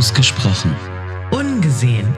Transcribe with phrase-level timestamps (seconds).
[0.00, 0.74] Ausgesprochen.
[1.30, 2.08] Ungesehen.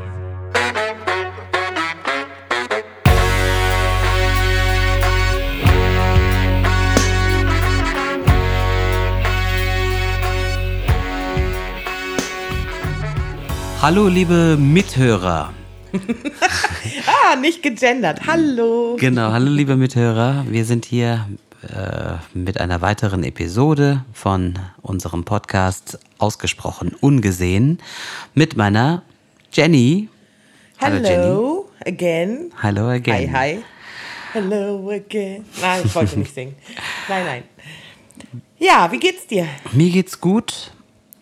[13.80, 15.52] Hallo, liebe Mithörer.
[17.08, 18.20] ah, nicht gegendert.
[18.28, 18.96] Hallo.
[19.00, 20.44] Genau, hallo, liebe Mithörer.
[20.48, 21.26] Wir sind hier
[21.62, 27.78] äh, mit einer weiteren Episode von unserem Podcast Ausgesprochen Ungesehen
[28.34, 29.02] mit meiner
[29.52, 30.08] Jenny.
[30.80, 32.50] Hallo, Hallo again.
[32.60, 33.32] Hallo again.
[33.32, 33.64] Hi, hi.
[34.32, 35.44] Hello again.
[35.60, 36.56] Nein, ich wollte nicht singen.
[37.08, 37.42] Nein, nein.
[38.58, 39.46] Ja, wie geht's dir?
[39.72, 40.72] Mir geht's gut.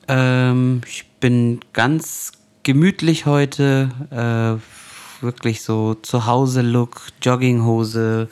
[0.09, 3.91] Ähm, ich bin ganz gemütlich heute.
[4.11, 8.29] Äh, wirklich so Zuhause-Look, Jogginghose,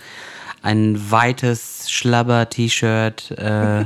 [0.63, 3.33] ein weites Schlabber-T-Shirt.
[3.33, 3.85] Äh,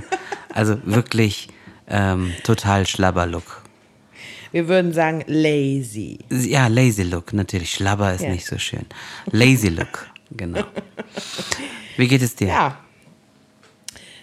[0.53, 1.49] also wirklich
[1.89, 3.63] ähm, total Schlabber-Look.
[4.53, 6.19] Wir würden sagen lazy.
[6.31, 7.73] Ja, lazy Look, natürlich.
[7.73, 8.31] Schlabber ist ja.
[8.31, 8.85] nicht so schön.
[9.31, 10.65] Lazy Look, genau.
[11.97, 12.49] Wie geht es dir?
[12.49, 12.79] Ja.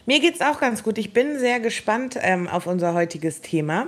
[0.05, 0.97] Mir geht es auch ganz gut.
[0.97, 3.87] Ich bin sehr gespannt ähm, auf unser heutiges Thema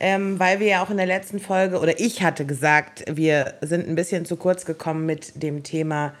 [0.00, 3.88] ähm, weil wir ja auch in der letzten Folge, oder ich hatte gesagt, wir sind
[3.88, 6.12] ein bisschen zu kurz gekommen mit dem Thema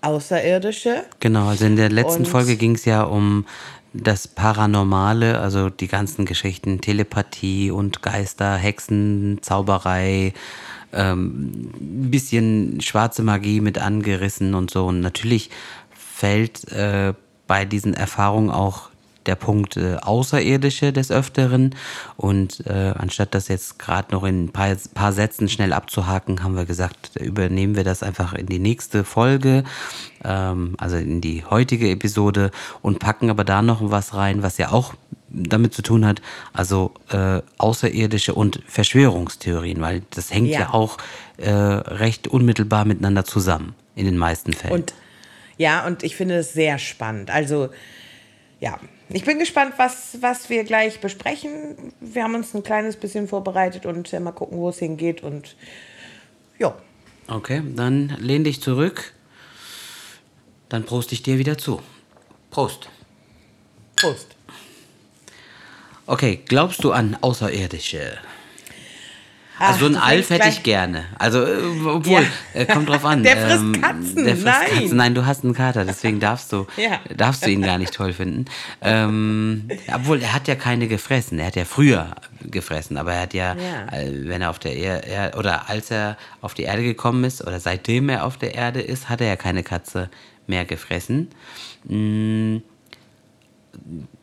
[0.00, 1.04] Außerirdische.
[1.20, 3.46] Genau, also in der letzten Und Folge ging es ja um
[3.92, 10.34] das Paranormale, also die ganzen Geschichten, Telepathie und Geister, Hexen, Zauberei,
[10.92, 14.86] ähm, ein bisschen schwarze Magie mit angerissen und so.
[14.86, 15.50] Und natürlich
[15.90, 17.14] fällt äh,
[17.46, 18.90] bei diesen Erfahrungen auch
[19.26, 21.74] der Punkt äh, Außerirdische des Öfteren.
[22.16, 26.56] Und äh, anstatt das jetzt gerade noch in ein paar, paar Sätzen schnell abzuhaken, haben
[26.56, 29.64] wir gesagt, übernehmen wir das einfach in die nächste Folge,
[30.24, 32.50] ähm, also in die heutige Episode
[32.82, 34.94] und packen aber da noch was rein, was ja auch
[35.28, 40.98] damit zu tun hat, also äh, außerirdische und Verschwörungstheorien, weil das hängt ja, ja auch
[41.36, 44.74] äh, recht unmittelbar miteinander zusammen in den meisten Fällen.
[44.74, 44.94] Und
[45.58, 47.30] ja, und ich finde es sehr spannend.
[47.30, 47.70] Also
[48.60, 51.92] ja, ich bin gespannt, was, was wir gleich besprechen.
[52.00, 55.22] Wir haben uns ein kleines bisschen vorbereitet und äh, mal gucken, wo es hingeht.
[55.22, 55.56] Und
[56.58, 56.76] ja.
[57.28, 59.12] Okay, dann lehn dich zurück.
[60.68, 61.80] Dann prost ich dir wieder zu.
[62.50, 62.88] Prost.
[63.94, 64.36] Prost.
[66.06, 68.18] Okay, glaubst du an Außerirdische?
[69.58, 71.04] Also so ein Alf hätte ich gerne.
[71.18, 71.56] Also, äh,
[71.86, 72.60] obwohl, ja.
[72.60, 73.22] äh, kommt drauf an.
[73.24, 74.24] Der frisst ähm, Katzen.
[74.24, 74.80] Der frisst Nein.
[74.80, 74.96] Katzen.
[74.96, 77.00] Nein, du hast einen Kater, deswegen darfst du, ja.
[77.16, 78.44] darfst du ihn gar nicht toll finden.
[78.82, 81.38] Ähm, obwohl, er hat ja keine gefressen.
[81.38, 83.98] Er hat ja früher gefressen, aber er hat ja, ja.
[83.98, 87.58] Äh, wenn er auf der Erde, oder als er auf die Erde gekommen ist, oder
[87.58, 90.10] seitdem er auf der Erde ist, hat er ja keine Katze
[90.46, 91.30] mehr gefressen.
[91.84, 92.62] Mhm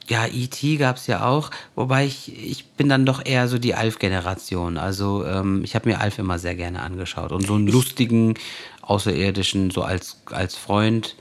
[0.07, 0.77] ja, E.T.
[0.77, 4.77] gab es ja auch, wobei ich, ich bin dann doch eher so die Alf-Generation.
[4.77, 7.31] Also ähm, ich habe mir Alf immer sehr gerne angeschaut.
[7.31, 8.35] Und so einen lustigen,
[8.81, 11.15] außerirdischen, so als, als Freund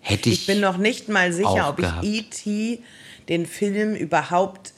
[0.00, 0.40] hätte ich.
[0.40, 2.82] Ich bin noch nicht mal sicher, ob ich E.T.
[3.28, 4.73] den Film überhaupt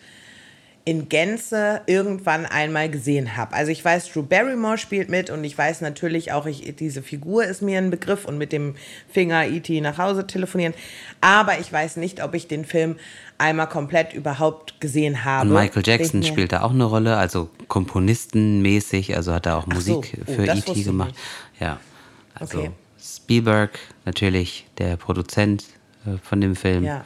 [0.87, 3.55] in Gänze irgendwann einmal gesehen habe.
[3.55, 7.45] Also ich weiß, Drew Barrymore spielt mit und ich weiß natürlich auch, ich, diese Figur
[7.45, 8.77] ist mir ein Begriff und mit dem
[9.13, 9.81] Finger E.T.
[9.81, 10.75] nach Hause telefonieren.
[11.21, 12.95] Aber ich weiß nicht, ob ich den Film
[13.37, 15.49] einmal komplett überhaupt gesehen habe.
[15.49, 20.15] Und Michael Jackson spielt da auch eine Rolle, also komponistenmäßig, also hat er auch Musik
[20.15, 20.33] so.
[20.33, 20.85] oh, für E.T.
[20.85, 21.17] gemacht.
[21.59, 21.81] Ja,
[22.37, 22.71] also okay.
[23.03, 25.65] Spielberg natürlich, der Produzent
[26.07, 26.85] äh, von dem Film.
[26.85, 27.05] Ja.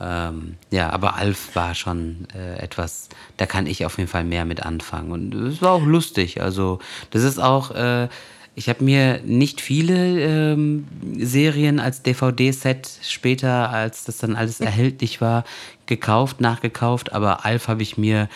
[0.00, 4.44] Ähm, ja, aber Alf war schon äh, etwas, da kann ich auf jeden Fall mehr
[4.44, 5.10] mit anfangen.
[5.10, 6.42] Und es war auch lustig.
[6.42, 6.80] Also,
[7.10, 8.08] das ist auch, äh,
[8.54, 10.86] ich habe mir nicht viele ähm,
[11.18, 15.44] Serien als DVD-Set später, als das dann alles erhältlich war,
[15.86, 18.28] gekauft, nachgekauft, aber Alf habe ich mir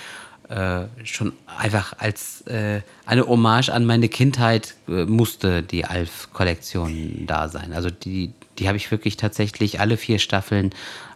[0.50, 7.48] äh, schon einfach als äh, eine Hommage an meine Kindheit äh, musste die Alf-Kollektion da
[7.48, 7.72] sein.
[7.72, 10.70] Also die, die habe ich wirklich tatsächlich alle vier Staffeln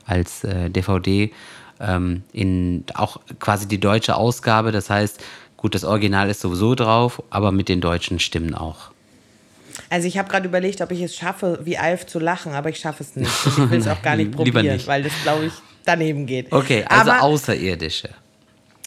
[0.06, 1.31] als äh, DVD
[1.81, 4.72] ähm, in auch quasi die deutsche Ausgabe.
[4.72, 5.22] Das heißt,
[5.56, 8.91] gut, das Original ist sowieso drauf, aber mit den deutschen Stimmen auch.
[9.91, 12.78] Also ich habe gerade überlegt, ob ich es schaffe, wie Alf zu lachen, aber ich
[12.78, 13.30] schaffe es nicht.
[13.47, 14.86] ich will es auch gar nicht probieren, nicht.
[14.86, 15.53] weil das, glaube ich,
[15.84, 16.53] daneben geht.
[16.53, 18.10] Okay, also aber, Außerirdische.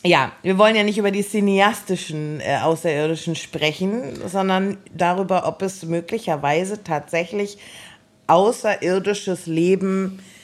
[0.04, 5.84] Ja, wir wollen ja nicht über die cineastischen äh, Außerirdischen sprechen, sondern darüber, ob es
[5.84, 7.58] möglicherweise tatsächlich
[8.28, 10.37] außerirdisches Leben gibt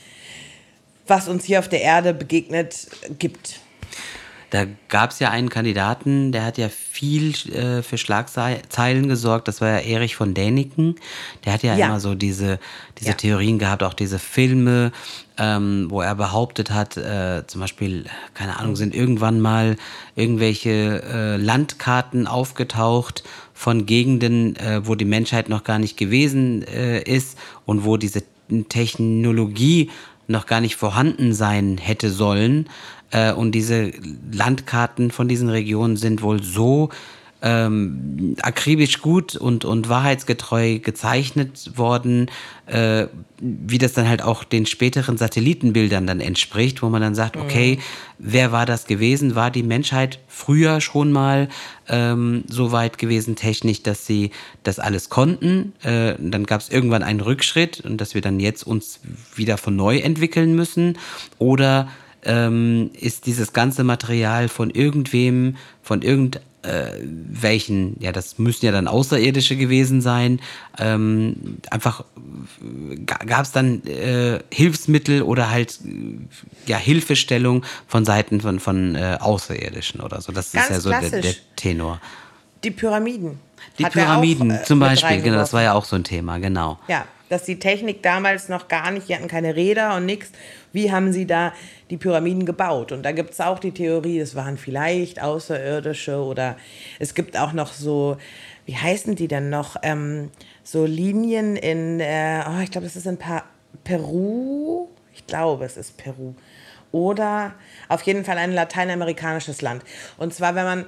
[1.07, 2.87] was uns hier auf der Erde begegnet,
[3.19, 3.59] gibt.
[4.53, 9.47] Da gab es ja einen Kandidaten, der hat ja viel äh, für Schlagzeilen gesorgt.
[9.47, 10.93] Das war ja Erich von Däniken.
[11.43, 11.87] Der hat ja, ja.
[11.87, 12.59] immer so diese,
[12.99, 13.15] diese ja.
[13.15, 14.91] Theorien gehabt, auch diese Filme,
[15.39, 19.75] ähm, wo er behauptet hat, äh, zum Beispiel, keine Ahnung, sind irgendwann mal
[20.15, 23.23] irgendwelche äh, Landkarten aufgetaucht
[23.55, 28.21] von Gegenden, äh, wo die Menschheit noch gar nicht gewesen äh, ist und wo diese
[28.69, 29.89] Technologie
[30.27, 32.69] noch gar nicht vorhanden sein hätte sollen.
[33.11, 33.91] Äh, und diese
[34.31, 36.89] Landkarten von diesen Regionen sind wohl so
[37.43, 42.31] ähm, akribisch gut und, und wahrheitsgetreu gezeichnet worden,
[42.67, 43.07] äh,
[43.37, 47.75] wie das dann halt auch den späteren Satellitenbildern dann entspricht, wo man dann sagt, okay,
[47.75, 47.81] mhm.
[48.17, 49.35] wer war das gewesen?
[49.35, 51.49] War die Menschheit früher schon mal
[51.89, 54.31] ähm, so weit gewesen technisch, dass sie
[54.63, 55.73] das alles konnten?
[55.83, 59.01] Äh, dann gab es irgendwann einen Rückschritt und dass wir dann jetzt uns
[59.35, 60.97] wieder von neu entwickeln müssen?
[61.39, 61.89] Oder
[62.23, 68.71] ähm, ist dieses ganze Material von irgendwem, von irgendeinem äh, welchen, ja, das müssen ja
[68.71, 70.39] dann Außerirdische gewesen sein,
[70.77, 72.03] ähm, einfach
[73.05, 75.79] gab es dann äh, Hilfsmittel oder halt
[76.65, 80.31] ja Hilfestellung von Seiten von, von äh, Außerirdischen oder so.
[80.31, 81.99] Das Ganz ist ja so der, der, Tenor.
[82.63, 83.39] Die Pyramiden.
[83.77, 86.79] Die Pyramiden auch, äh, zum Beispiel, genau, das war ja auch so ein Thema, genau.
[86.87, 90.31] Ja, dass die Technik damals noch gar nicht, die hatten keine Räder und nichts.
[90.71, 91.51] Wie haben sie da
[91.89, 92.91] die Pyramiden gebaut?
[92.91, 96.57] Und da gibt es auch die Theorie, es waren vielleicht Außerirdische oder
[96.99, 98.17] es gibt auch noch so,
[98.65, 99.77] wie heißen die denn noch?
[99.81, 100.29] Ähm,
[100.63, 103.43] so Linien in, äh, oh, ich glaube, das ist in pa
[103.83, 104.87] Peru.
[105.15, 106.35] Ich glaube, es ist Peru.
[106.91, 107.55] Oder
[107.89, 109.83] auf jeden Fall ein lateinamerikanisches Land.
[110.17, 110.85] Und zwar, wenn man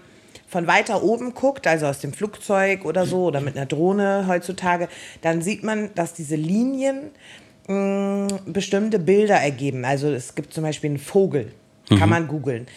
[0.55, 4.87] von weiter oben guckt, also aus dem Flugzeug oder so oder mit einer Drohne heutzutage,
[5.21, 7.11] dann sieht man, dass diese Linien
[7.67, 9.83] mh, mm, bestimmte Bilder ergeben.
[9.83, 11.51] Also es gibt zum Beispiel einen Vogel,
[11.89, 11.97] mhm.
[11.97, 12.67] kann man googeln.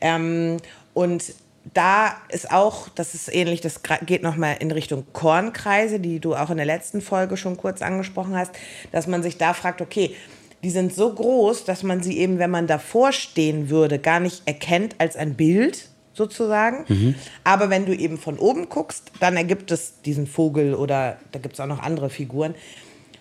[0.00, 0.56] Ähm,
[0.94, 1.32] und
[1.74, 6.50] da ist auch, das ist ähnlich, das geht nochmal in Richtung Kornkreise, die du auch
[6.50, 8.50] in der letzten Folge schon kurz angesprochen hast,
[8.90, 10.16] dass man sich da fragt, okay,
[10.64, 14.42] die sind so groß, dass man sie eben, wenn man davor stehen würde, gar nicht
[14.44, 15.88] erkennt als ein Bild,
[16.18, 16.84] sozusagen.
[16.88, 17.14] Mhm.
[17.44, 21.54] Aber wenn du eben von oben guckst, dann ergibt es diesen Vogel oder da gibt
[21.54, 22.54] es auch noch andere Figuren.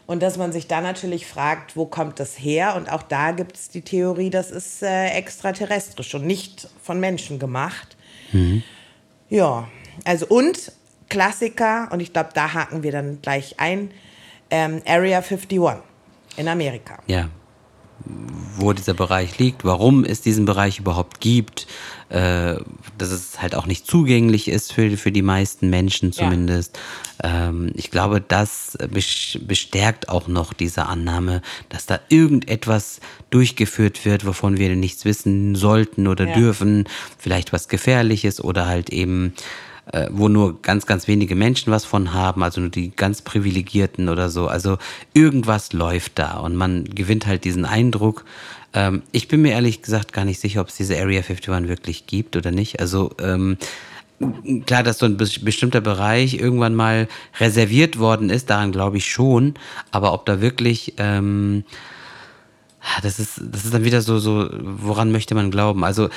[0.05, 2.75] Und dass man sich da natürlich fragt, wo kommt das her?
[2.75, 7.39] Und auch da gibt es die Theorie, das ist äh, extraterrestrisch und nicht von Menschen
[7.39, 7.95] gemacht.
[8.31, 8.63] Mhm.
[9.29, 9.67] Ja,
[10.05, 10.71] also und
[11.09, 13.91] Klassiker, und ich glaube, da haken wir dann gleich ein,
[14.49, 15.83] ähm, Area 51
[16.37, 16.99] in Amerika.
[17.07, 17.29] Ja,
[18.57, 21.67] wo dieser Bereich liegt, warum es diesen Bereich überhaupt gibt,
[22.09, 22.55] äh,
[22.97, 26.79] dass es halt auch nicht zugänglich ist für, für die meisten Menschen zumindest.
[27.21, 27.49] Ja.
[27.49, 28.77] Ähm, ich glaube, das
[29.45, 32.99] bestärkt auch noch diese Annahme, dass da irgendetwas
[33.29, 36.33] durchgeführt wird, wovon wir nichts wissen sollten oder ja.
[36.35, 36.85] dürfen,
[37.17, 39.33] vielleicht was Gefährliches oder halt eben
[39.91, 44.09] äh, wo nur ganz, ganz wenige Menschen was von haben, also nur die ganz Privilegierten
[44.09, 44.47] oder so.
[44.47, 44.77] Also
[45.13, 48.25] irgendwas läuft da und man gewinnt halt diesen Eindruck.
[48.73, 52.07] Ähm, ich bin mir ehrlich gesagt gar nicht sicher, ob es diese Area 51 wirklich
[52.07, 52.79] gibt oder nicht.
[52.79, 53.57] Also ähm,
[54.65, 57.07] klar, dass so ein bestimmter Bereich irgendwann mal
[57.39, 59.53] reserviert worden ist, daran glaube ich schon.
[59.91, 61.63] Aber ob da wirklich ähm,
[63.01, 65.83] das ist, das ist dann wieder so, so, woran möchte man glauben?
[65.83, 66.09] Also,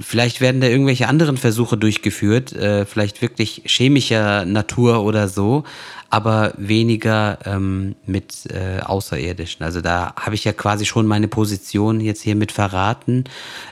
[0.00, 5.64] vielleicht werden da irgendwelche anderen Versuche durchgeführt, äh, vielleicht wirklich chemischer Natur oder so,
[6.10, 9.64] aber weniger ähm, mit äh, Außerirdischen.
[9.64, 13.24] Also, da habe ich ja quasi schon meine Position jetzt hier mit verraten.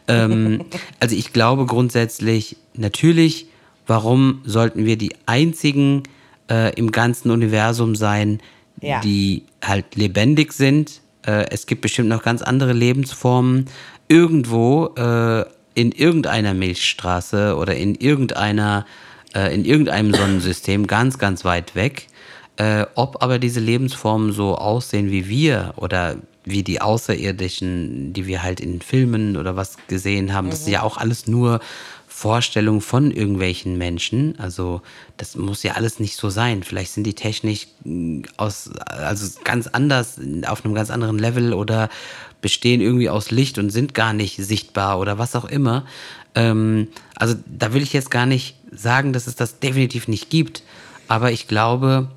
[0.09, 0.65] Ähm,
[1.01, 3.47] also, ich glaube grundsätzlich, natürlich,
[3.87, 6.05] warum sollten wir die einzigen
[6.51, 8.41] äh, im ganzen Universum sein,
[8.81, 9.01] ja.
[9.01, 11.02] die halt lebendig sind?
[11.27, 13.67] Äh, es gibt bestimmt noch ganz andere Lebensformen
[14.09, 18.87] irgendwo äh, in irgendeiner Milchstraße oder in irgendeiner
[19.35, 22.09] äh, in irgendeinem Sonnensystem ganz ganz weit weg.
[22.57, 28.43] Äh, ob aber diese Lebensformen so aussehen wie wir oder wie die Außerirdischen, die wir
[28.43, 30.51] halt in Filmen oder was gesehen haben, mhm.
[30.51, 31.61] das ist ja auch alles nur
[32.13, 34.39] Vorstellung von irgendwelchen Menschen.
[34.39, 34.83] Also
[35.17, 36.63] das muss ja alles nicht so sein.
[36.63, 41.89] Vielleicht sind die technisch mm, aus, also ganz anders, auf einem ganz anderen Level oder
[42.43, 45.87] bestehen irgendwie aus Licht und sind gar nicht sichtbar oder was auch immer.
[46.35, 50.63] Ähm, also da will ich jetzt gar nicht sagen, dass es das definitiv nicht gibt.
[51.09, 52.09] Aber ich glaube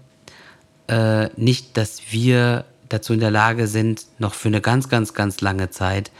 [0.87, 5.41] äh, nicht, dass wir dazu in der Lage sind, noch für eine ganz, ganz, ganz
[5.41, 6.11] lange Zeit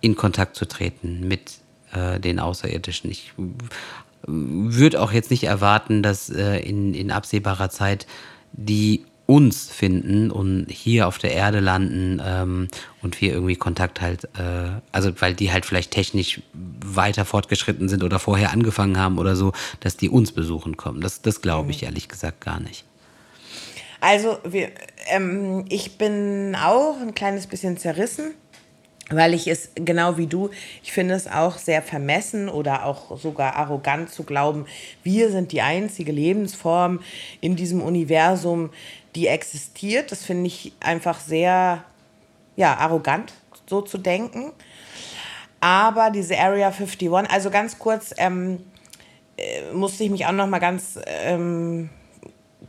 [0.00, 1.63] in Kontakt zu treten mit
[1.94, 3.10] äh, den Außerirdischen.
[3.10, 3.32] Ich
[4.26, 8.06] würde auch jetzt nicht erwarten, dass äh, in, in absehbarer Zeit
[8.52, 12.68] die uns finden und hier auf der Erde landen ähm,
[13.02, 18.04] und wir irgendwie Kontakt halt, äh, also weil die halt vielleicht technisch weiter fortgeschritten sind
[18.04, 21.00] oder vorher angefangen haben oder so, dass die uns besuchen kommen.
[21.00, 21.86] Das, das glaube ich mhm.
[21.86, 22.84] ehrlich gesagt gar nicht.
[24.00, 24.70] Also wir,
[25.06, 28.34] ähm, ich bin auch ein kleines bisschen zerrissen
[29.10, 30.50] weil ich es genau wie du,
[30.82, 34.66] ich finde es auch sehr vermessen oder auch sogar arrogant zu glauben,
[35.02, 37.00] wir sind die einzige Lebensform
[37.40, 38.70] in diesem Universum,
[39.14, 40.10] die existiert.
[40.10, 41.84] Das finde ich einfach sehr
[42.56, 43.34] ja, arrogant,
[43.66, 44.52] so zu denken.
[45.60, 48.60] Aber diese Area 51, also ganz kurz, ähm,
[49.36, 51.90] äh, musste ich mich auch noch mal ganz ähm,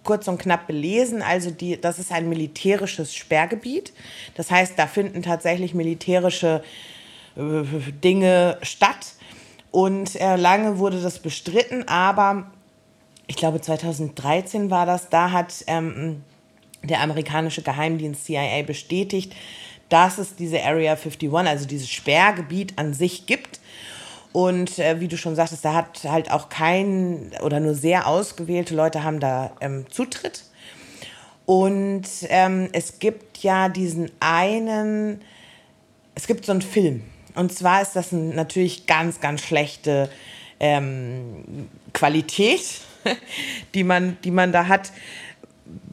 [0.06, 1.22] kurz und knapp belesen.
[1.22, 3.92] Also die, das ist ein militärisches Sperrgebiet.
[4.36, 6.64] Das heißt, da finden tatsächlich militärische
[7.36, 7.42] äh,
[8.04, 9.14] Dinge statt.
[9.72, 12.50] Und äh, lange wurde das bestritten, aber
[13.28, 16.24] ich glaube 2013 war das, da hat ähm,
[16.82, 19.36] der amerikanische Geheimdienst CIA bestätigt,
[19.90, 23.60] dass es diese Area 51, also dieses Sperrgebiet an sich gibt
[24.36, 28.76] und äh, wie du schon sagtest, da hat halt auch kein oder nur sehr ausgewählte
[28.76, 30.44] Leute haben da ähm, Zutritt.
[31.46, 35.22] Und ähm, es gibt ja diesen einen,
[36.16, 37.04] es gibt so einen Film.
[37.36, 40.10] Und zwar ist das ein, natürlich ganz, ganz schlechte
[40.60, 42.82] ähm, Qualität,
[43.74, 44.92] die man, die man da hat.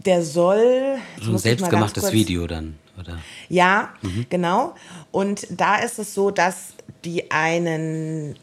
[0.04, 0.96] Der soll.
[1.20, 3.18] So ein selbstgemachtes Video dann, oder?
[3.48, 4.26] Ja, mhm.
[4.28, 4.74] genau.
[5.12, 8.36] Und da ist es so, dass die einen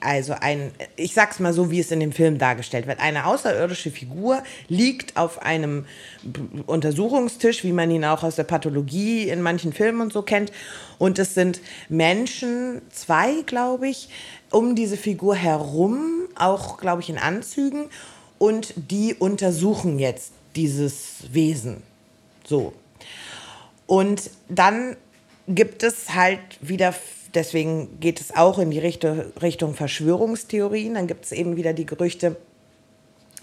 [0.00, 3.00] also ein, ich sag's mal so, wie es in dem Film dargestellt wird.
[3.00, 5.86] Eine außerirdische Figur liegt auf einem
[6.66, 10.52] Untersuchungstisch, wie man ihn auch aus der Pathologie in manchen Filmen und so kennt.
[10.98, 14.08] Und es sind Menschen, zwei, glaube ich,
[14.50, 17.86] um diese Figur herum, auch, glaube ich, in Anzügen.
[18.38, 21.82] Und die untersuchen jetzt dieses Wesen.
[22.44, 22.72] So.
[23.86, 24.96] Und dann
[25.48, 26.94] gibt es halt wieder
[27.34, 30.94] deswegen geht es auch in die Richtung Verschwörungstheorien.
[30.94, 32.36] Dann gibt es eben wieder die Gerüchte,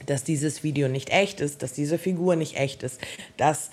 [0.05, 2.99] dass dieses Video nicht echt ist, dass diese Figur nicht echt ist,
[3.37, 3.69] dass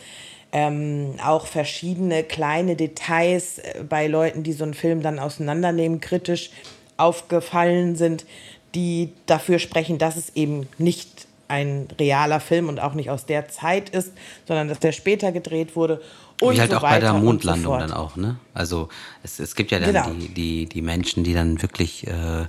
[0.52, 6.50] ähm, auch verschiedene kleine Details äh, bei Leuten, die so einen Film dann auseinandernehmen, kritisch
[6.98, 8.26] aufgefallen sind,
[8.74, 13.48] die dafür sprechen, dass es eben nicht ein realer Film und auch nicht aus der
[13.48, 14.12] Zeit ist,
[14.48, 16.00] sondern dass der später gedreht wurde
[16.40, 18.36] und Wie halt so auch bei der Mondlandung so dann auch, ne?
[18.54, 18.88] Also
[19.22, 20.10] es, es gibt ja dann genau.
[20.18, 22.46] die, die, die Menschen, die dann wirklich äh,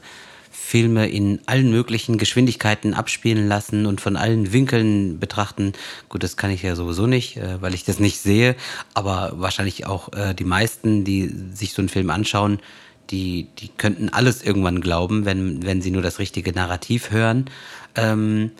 [0.49, 5.73] Filme in allen möglichen Geschwindigkeiten abspielen lassen und von allen Winkeln betrachten.
[6.09, 8.55] Gut, das kann ich ja sowieso nicht, äh, weil ich das nicht sehe.
[8.93, 12.59] Aber wahrscheinlich auch äh, die meisten, die sich so einen Film anschauen,
[13.11, 17.49] die, die könnten alles irgendwann glauben, wenn, wenn sie nur das richtige Narrativ hören.
[17.95, 18.51] Ähm,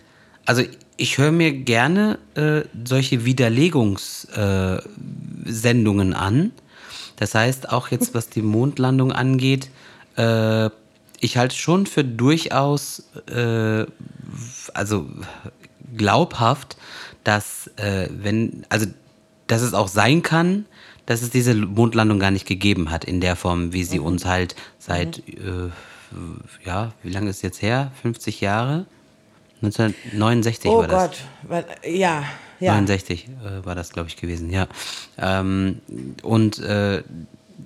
[0.46, 0.64] also
[0.98, 6.52] ich höre mir gerne äh, solche Widerlegungssendungen äh, an.
[7.18, 9.70] Das heißt, auch jetzt was die Mondlandung angeht,
[10.18, 10.70] äh,
[11.20, 13.86] ich halte schon für durchaus, äh,
[14.74, 15.08] also
[15.96, 16.78] glaubhaft,
[17.24, 18.88] dass äh, wenn, also
[19.48, 20.66] dass es auch sein kann,
[21.06, 24.06] dass es diese Mondlandung gar nicht gegeben hat in der Form, wie sie mhm.
[24.06, 25.72] uns halt seit, mhm.
[26.14, 27.92] äh, ja, wie lange ist es jetzt her?
[28.02, 28.86] 50 Jahre?
[29.64, 31.12] 1969 oh war das.
[31.44, 32.24] Oh Gott, ja.
[32.60, 32.74] ja.
[32.74, 34.68] 69 äh, war das, glaube ich, gewesen, ja.
[35.18, 35.82] Ähm,
[36.22, 37.04] und äh,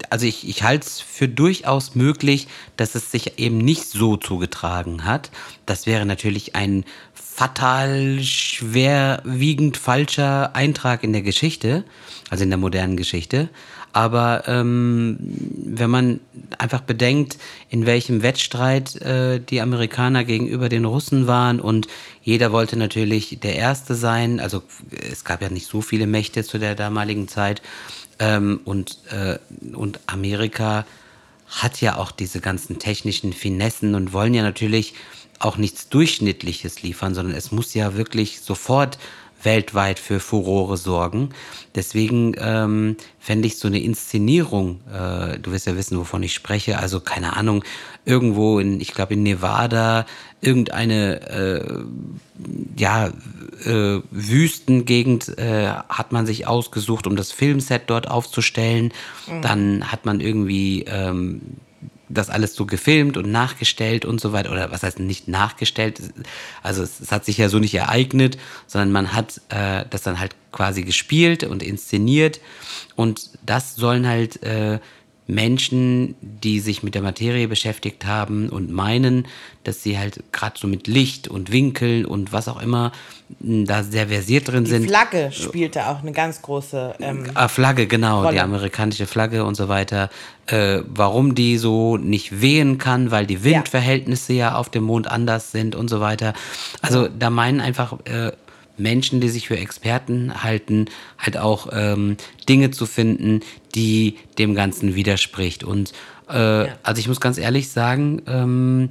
[0.09, 5.05] also ich, ich halte es für durchaus möglich, dass es sich eben nicht so zugetragen
[5.05, 5.31] hat.
[5.65, 11.83] Das wäre natürlich ein fatal schwerwiegend falscher Eintrag in der Geschichte,
[12.29, 13.49] also in der modernen Geschichte.
[13.93, 16.19] Aber ähm, wenn man
[16.57, 17.37] einfach bedenkt,
[17.69, 21.87] in welchem Wettstreit äh, die Amerikaner gegenüber den Russen waren und
[22.21, 24.61] jeder wollte natürlich der Erste sein, also
[25.11, 27.61] es gab ja nicht so viele Mächte zu der damaligen Zeit
[28.19, 29.39] ähm, und, äh,
[29.73, 30.85] und Amerika
[31.47, 34.93] hat ja auch diese ganzen technischen Finessen und wollen ja natürlich
[35.39, 38.97] auch nichts Durchschnittliches liefern, sondern es muss ja wirklich sofort
[39.43, 41.29] weltweit für Furore sorgen.
[41.75, 46.79] Deswegen ähm, fände ich so eine Inszenierung, äh, du wirst ja wissen, wovon ich spreche,
[46.79, 47.63] also keine Ahnung,
[48.05, 50.05] irgendwo in, ich glaube in Nevada,
[50.41, 51.83] irgendeine äh,
[52.77, 53.07] ja,
[53.65, 58.93] äh, Wüstengegend äh, hat man sich ausgesucht, um das Filmset dort aufzustellen.
[59.27, 59.41] Mhm.
[59.41, 61.41] Dann hat man irgendwie ähm,
[62.09, 64.51] das alles so gefilmt und nachgestellt und so weiter.
[64.51, 66.01] Oder was heißt nicht nachgestellt?
[66.63, 70.19] Also es, es hat sich ja so nicht ereignet, sondern man hat äh, das dann
[70.19, 72.39] halt quasi gespielt und inszeniert.
[72.95, 74.79] Und das sollen halt äh,
[75.27, 79.27] Menschen, die sich mit der Materie beschäftigt haben und meinen,
[79.65, 82.93] dass sie halt gerade so mit Licht und Winkeln und was auch immer
[83.39, 84.83] da sehr versiert drin die sind.
[84.83, 88.35] Die Flagge spielte auch eine ganz große ähm, ah, Flagge, genau, Rolle.
[88.35, 90.09] die amerikanische Flagge und so weiter.
[90.45, 95.11] Äh, warum die so nicht wehen kann, weil die Windverhältnisse ja, ja auf dem Mond
[95.11, 96.33] anders sind und so weiter.
[96.81, 98.31] Also da meinen einfach äh,
[98.77, 100.85] Menschen, die sich für Experten halten,
[101.17, 102.17] halt auch ähm,
[102.47, 103.41] Dinge zu finden,
[103.75, 105.63] die dem Ganzen widerspricht.
[105.63, 105.93] Und
[106.29, 106.73] äh, ja.
[106.83, 108.89] also ich muss ganz ehrlich sagen, ähm,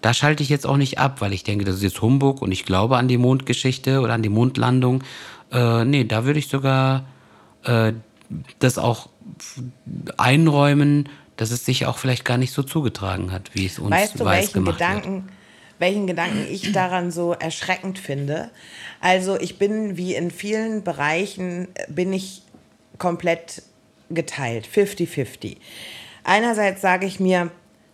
[0.00, 2.52] da schalte ich jetzt auch nicht ab, weil ich denke, das ist jetzt Humbug und
[2.52, 5.02] ich glaube an die Mondgeschichte oder an die Mondlandung.
[5.50, 7.04] Äh, nee, da würde ich sogar
[7.64, 7.92] äh,
[8.58, 9.08] das auch
[10.16, 14.20] einräumen, dass es sich auch vielleicht gar nicht so zugetragen hat, wie es uns weißt
[14.20, 15.24] du, weiß welchen gemacht Gedanken, wird.
[15.78, 18.50] Welchen Gedanken ich daran so erschreckend finde.
[19.00, 22.42] Also ich bin wie in vielen Bereichen, bin ich
[22.98, 23.62] komplett
[24.10, 25.56] geteilt, 50-50.
[26.22, 27.50] Einerseits sage ich mir,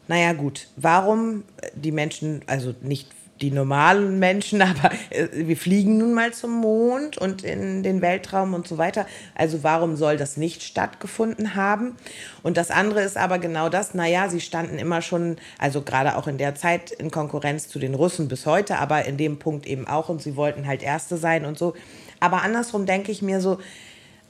[0.08, 1.44] naja gut, warum
[1.74, 3.08] die Menschen, also nicht
[3.40, 8.54] die normalen Menschen, aber äh, wir fliegen nun mal zum Mond und in den Weltraum
[8.54, 9.06] und so weiter.
[9.34, 11.96] Also warum soll das nicht stattgefunden haben?
[12.42, 16.26] Und das andere ist aber genau das, naja, sie standen immer schon, also gerade auch
[16.26, 19.86] in der Zeit in Konkurrenz zu den Russen bis heute, aber in dem Punkt eben
[19.86, 21.74] auch und sie wollten halt Erste sein und so.
[22.20, 23.58] Aber andersrum denke ich mir so,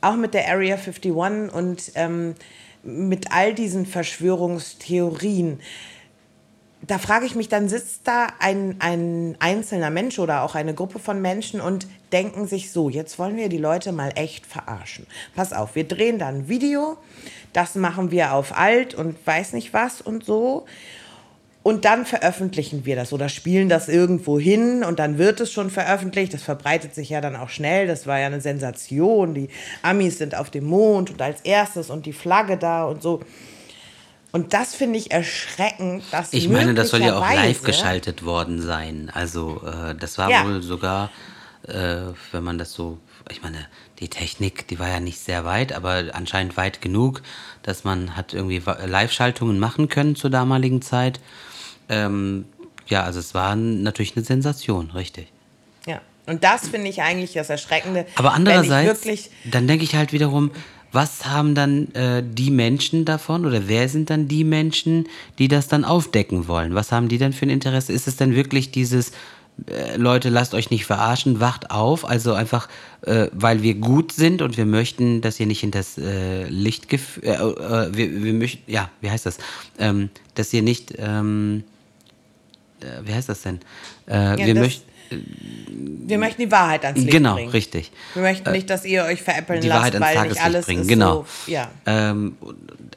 [0.00, 2.34] auch mit der Area 51 und ähm,
[2.82, 5.60] mit all diesen Verschwörungstheorien,
[6.86, 10.98] da frage ich mich, dann sitzt da ein, ein einzelner Mensch oder auch eine Gruppe
[10.98, 15.06] von Menschen und denken sich so, jetzt wollen wir die Leute mal echt verarschen.
[15.34, 16.96] Pass auf, wir drehen dann ein Video,
[17.52, 20.66] das machen wir auf alt und weiß nicht was und so.
[21.62, 25.68] Und dann veröffentlichen wir das oder spielen das irgendwo hin und dann wird es schon
[25.68, 26.32] veröffentlicht.
[26.32, 27.86] Das verbreitet sich ja dann auch schnell.
[27.86, 29.34] Das war ja eine Sensation.
[29.34, 29.50] Die
[29.82, 33.20] Amis sind auf dem Mond und als erstes und die Flagge da und so.
[34.32, 38.62] Und das finde ich erschreckend, dass Ich meine, das soll ja auch live geschaltet worden
[38.62, 39.10] sein.
[39.12, 40.44] Also äh, das war ja.
[40.44, 41.10] wohl sogar,
[41.66, 41.96] äh,
[42.30, 43.66] wenn man das so, ich meine,
[43.98, 47.22] die Technik, die war ja nicht sehr weit, aber anscheinend weit genug,
[47.62, 51.20] dass man hat irgendwie Live-Schaltungen machen können zur damaligen Zeit.
[51.88, 52.46] Ähm,
[52.86, 55.28] ja, also es war natürlich eine Sensation, richtig.
[55.86, 58.06] Ja, und das finde ich eigentlich das Erschreckende.
[58.16, 60.50] Aber andererseits, dann denke ich halt wiederum,
[60.92, 65.06] was haben dann äh, die Menschen davon oder wer sind dann die Menschen,
[65.38, 66.74] die das dann aufdecken wollen?
[66.74, 67.92] Was haben die denn für ein Interesse?
[67.92, 69.12] Ist es denn wirklich dieses,
[69.66, 72.68] äh, Leute, lasst euch nicht verarschen, wacht auf, also einfach,
[73.02, 76.92] äh, weil wir gut sind und wir möchten, dass ihr nicht in das äh, Licht,
[76.92, 79.38] äh, äh, wir, wir möchten, ja, wie heißt das,
[79.78, 81.64] ähm, dass ihr nicht, ähm,
[83.04, 83.60] wie heißt das denn?
[84.08, 87.46] Ja, wir möchten wir möchten die Wahrheit ans Licht genau, bringen.
[87.46, 87.92] Genau, richtig.
[88.14, 90.82] Wir möchten nicht, dass ihr euch veräppeln die lasst, Wahrheit weil nicht alles bringen.
[90.82, 91.26] ist genau.
[91.46, 91.52] so.
[91.52, 91.70] Ja.
[91.86, 92.36] Ähm,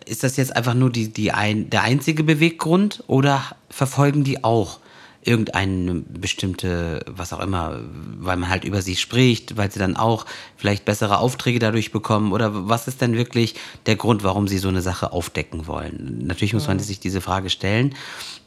[0.06, 4.80] ist das jetzt einfach nur die, die ein, der einzige Beweggrund oder verfolgen die auch
[5.26, 7.80] irgendeine bestimmte, was auch immer,
[8.20, 10.26] weil man halt über sie spricht, weil sie dann auch
[10.58, 12.34] vielleicht bessere Aufträge dadurch bekommen?
[12.34, 16.24] Oder was ist denn wirklich der Grund, warum sie so eine Sache aufdecken wollen?
[16.26, 17.96] Natürlich muss man sich diese Frage stellen.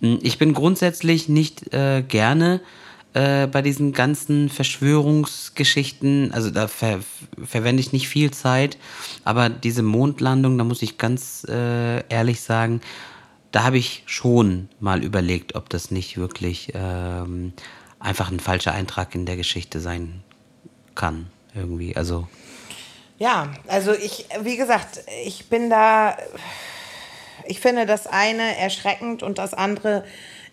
[0.00, 2.61] Ich bin grundsätzlich nicht äh, gerne
[3.16, 6.33] äh, bei diesen ganzen Verschwörungsgeschichten.
[6.33, 7.00] Also da ver
[7.42, 8.76] verwende ich nicht viel Zeit,
[9.24, 12.83] aber diese Mondlandung, da muss ich ganz äh, ehrlich sagen,
[13.52, 17.55] da habe ich schon mal überlegt, ob das nicht wirklich ähm,
[17.98, 20.22] einfach ein falscher Eintrag in der Geschichte sein
[20.94, 21.31] kann.
[21.55, 21.96] Irgendwie.
[21.96, 22.29] Also.
[23.18, 26.18] Ja, also ich, wie gesagt, ich bin da.
[27.46, 30.05] Ich finde das eine erschreckend und das andere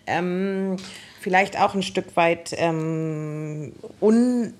[0.06, 0.76] ähm,
[1.24, 4.52] vielleicht auch ein Stück weit ähm, un.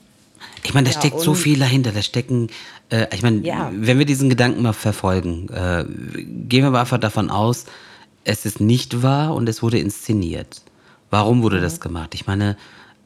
[0.64, 1.92] Ich meine, da ja, steckt so viel dahinter.
[1.92, 2.48] Da stecken,
[2.88, 3.70] äh, ich meine, ja.
[3.72, 7.66] wenn wir diesen Gedanken mal verfolgen, äh, gehen wir aber einfach davon aus,
[8.24, 10.62] es ist nicht wahr und es wurde inszeniert.
[11.11, 11.62] Warum wurde mhm.
[11.62, 12.14] das gemacht?
[12.14, 12.57] Ich meine,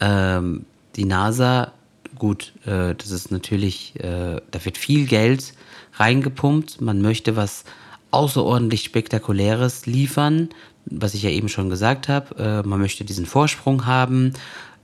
[0.01, 1.73] ähm, die NASA,
[2.17, 5.53] gut, äh, das ist natürlich, äh, da wird viel Geld
[5.95, 6.81] reingepumpt.
[6.81, 7.65] Man möchte was
[8.13, 10.49] außerordentlich Spektakuläres liefern
[10.91, 14.35] was ich ja eben schon gesagt habe, äh, man möchte diesen Vorsprung haben,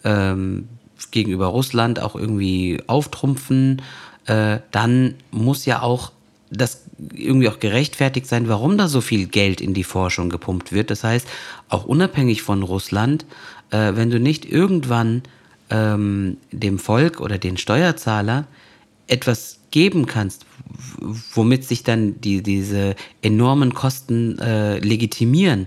[0.05, 0.69] ähm,
[1.11, 3.83] gegenüber Russland auch irgendwie auftrumpfen,
[4.27, 6.13] äh, dann muss ja auch
[6.51, 10.91] das irgendwie auch gerechtfertigt sein, warum da so viel Geld in die Forschung gepumpt wird.
[10.91, 11.27] Das heißt,
[11.69, 13.27] auch unabhängig von Russland,
[13.71, 15.23] äh, wenn du nicht irgendwann
[15.71, 18.47] ähm, dem Volk oder den Steuerzahler
[19.07, 20.47] etwas geben kannst,
[21.35, 25.67] womit sich dann die, diese enormen Kosten äh, legitimieren,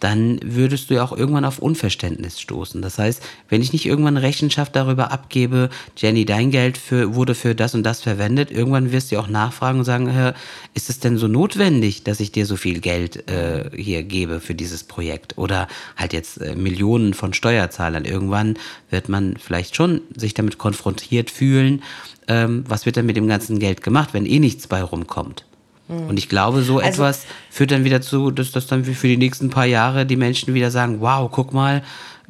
[0.00, 2.82] dann würdest du ja auch irgendwann auf Unverständnis stoßen.
[2.82, 7.54] Das heißt, wenn ich nicht irgendwann Rechenschaft darüber abgebe, Jenny, dein Geld für, wurde für
[7.54, 10.34] das und das verwendet, irgendwann wirst du auch nachfragen und sagen,
[10.74, 14.54] ist es denn so notwendig, dass ich dir so viel Geld äh, hier gebe für
[14.54, 15.36] dieses Projekt?
[15.36, 18.04] Oder halt jetzt äh, Millionen von Steuerzahlern.
[18.04, 18.56] Irgendwann
[18.90, 21.82] wird man vielleicht schon sich damit konfrontiert fühlen,
[22.28, 25.44] ähm, was wird denn mit dem ganzen Geld gemacht, wenn eh nichts bei rumkommt.
[25.88, 29.16] Und ich glaube, so also, etwas führt dann wieder zu, dass das dann für die
[29.16, 31.82] nächsten paar Jahre die Menschen wieder sagen, wow, guck mal,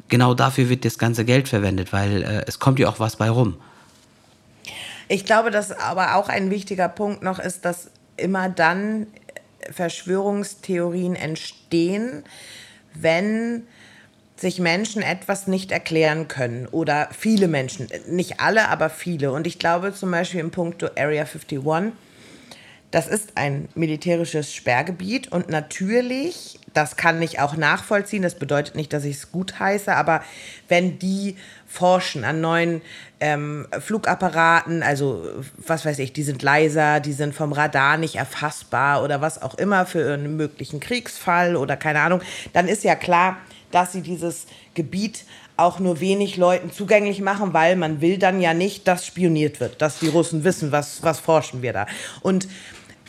[0.07, 3.29] genau dafür wird das ganze Geld verwendet, weil äh, es kommt ja auch was bei
[3.29, 3.57] rum.
[5.09, 9.07] Ich glaube, dass aber auch ein wichtiger Punkt noch ist, dass immer dann
[9.71, 12.23] Verschwörungstheorien entstehen,
[12.93, 13.63] wenn
[14.35, 19.31] sich Menschen etwas nicht erklären können oder viele Menschen, nicht alle, aber viele.
[19.31, 21.59] Und ich glaube zum Beispiel im Punkt Area 51,
[22.91, 28.93] das ist ein militärisches Sperrgebiet und natürlich, das kann ich auch nachvollziehen, das bedeutet nicht,
[28.93, 30.23] dass ich es gut heiße, aber
[30.67, 31.35] wenn die
[31.67, 32.81] forschen an neuen
[33.19, 35.23] ähm, Flugapparaten, also
[35.57, 39.55] was weiß ich, die sind leiser, die sind vom Radar nicht erfassbar oder was auch
[39.55, 42.21] immer für einen möglichen Kriegsfall oder keine Ahnung,
[42.53, 43.37] dann ist ja klar,
[43.69, 45.25] dass sie dieses Gebiet
[45.57, 49.81] auch nur wenig Leuten zugänglich machen, weil man will dann ja nicht, dass spioniert wird,
[49.81, 51.85] dass die Russen wissen, was, was forschen wir da.
[52.21, 52.47] Und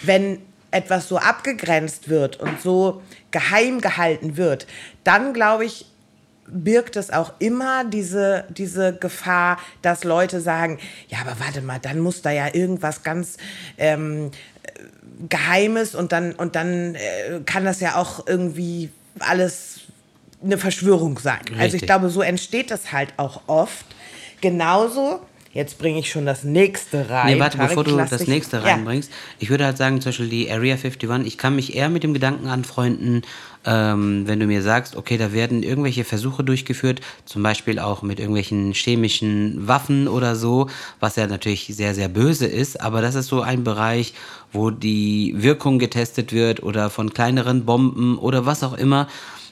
[0.02, 0.38] wenn
[0.70, 4.66] etwas so abgegrenzt wird und so geheim gehalten wird,
[5.04, 5.86] dann glaube ich,
[6.46, 12.00] birgt es auch immer diese, diese Gefahr, dass Leute sagen, ja, aber warte mal, dann
[12.00, 13.36] muss da ja irgendwas ganz
[13.78, 14.30] ähm,
[15.28, 19.80] Geheimes und dann, und dann äh, kann das ja auch irgendwie alles
[20.42, 21.40] eine Verschwörung sein.
[21.40, 21.60] Richtig.
[21.60, 23.84] Also ich glaube, so entsteht das halt auch oft.
[24.40, 25.20] Genauso
[25.52, 27.34] Jetzt bringe ich schon das nächste rein.
[27.34, 29.10] Nee, warte, Tarek, bevor du das nächste reinbringst.
[29.10, 29.16] Ja.
[29.40, 32.14] Ich würde halt sagen, zum Beispiel die Area 51, ich kann mich eher mit dem
[32.14, 33.22] Gedanken anfreunden,
[33.64, 38.20] ähm, wenn du mir sagst, okay, da werden irgendwelche Versuche durchgeführt, zum Beispiel auch mit
[38.20, 43.26] irgendwelchen chemischen Waffen oder so, was ja natürlich sehr, sehr böse ist, aber das ist
[43.26, 44.14] so ein Bereich,
[44.52, 49.08] wo die Wirkung getestet wird oder von kleineren Bomben oder was auch immer.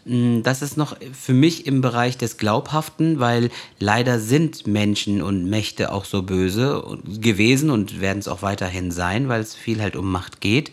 [0.09, 5.49] Mm, das ist noch für mich im Bereich des Glaubhaften, weil leider sind Menschen und
[5.49, 6.83] Mächte auch so böse
[7.21, 10.73] gewesen und werden es auch weiterhin sein, weil es viel halt um Macht geht.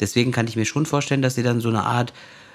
[0.00, 2.14] Deswegen kann ich mir schon vorstellen, dass sie dann so eine Art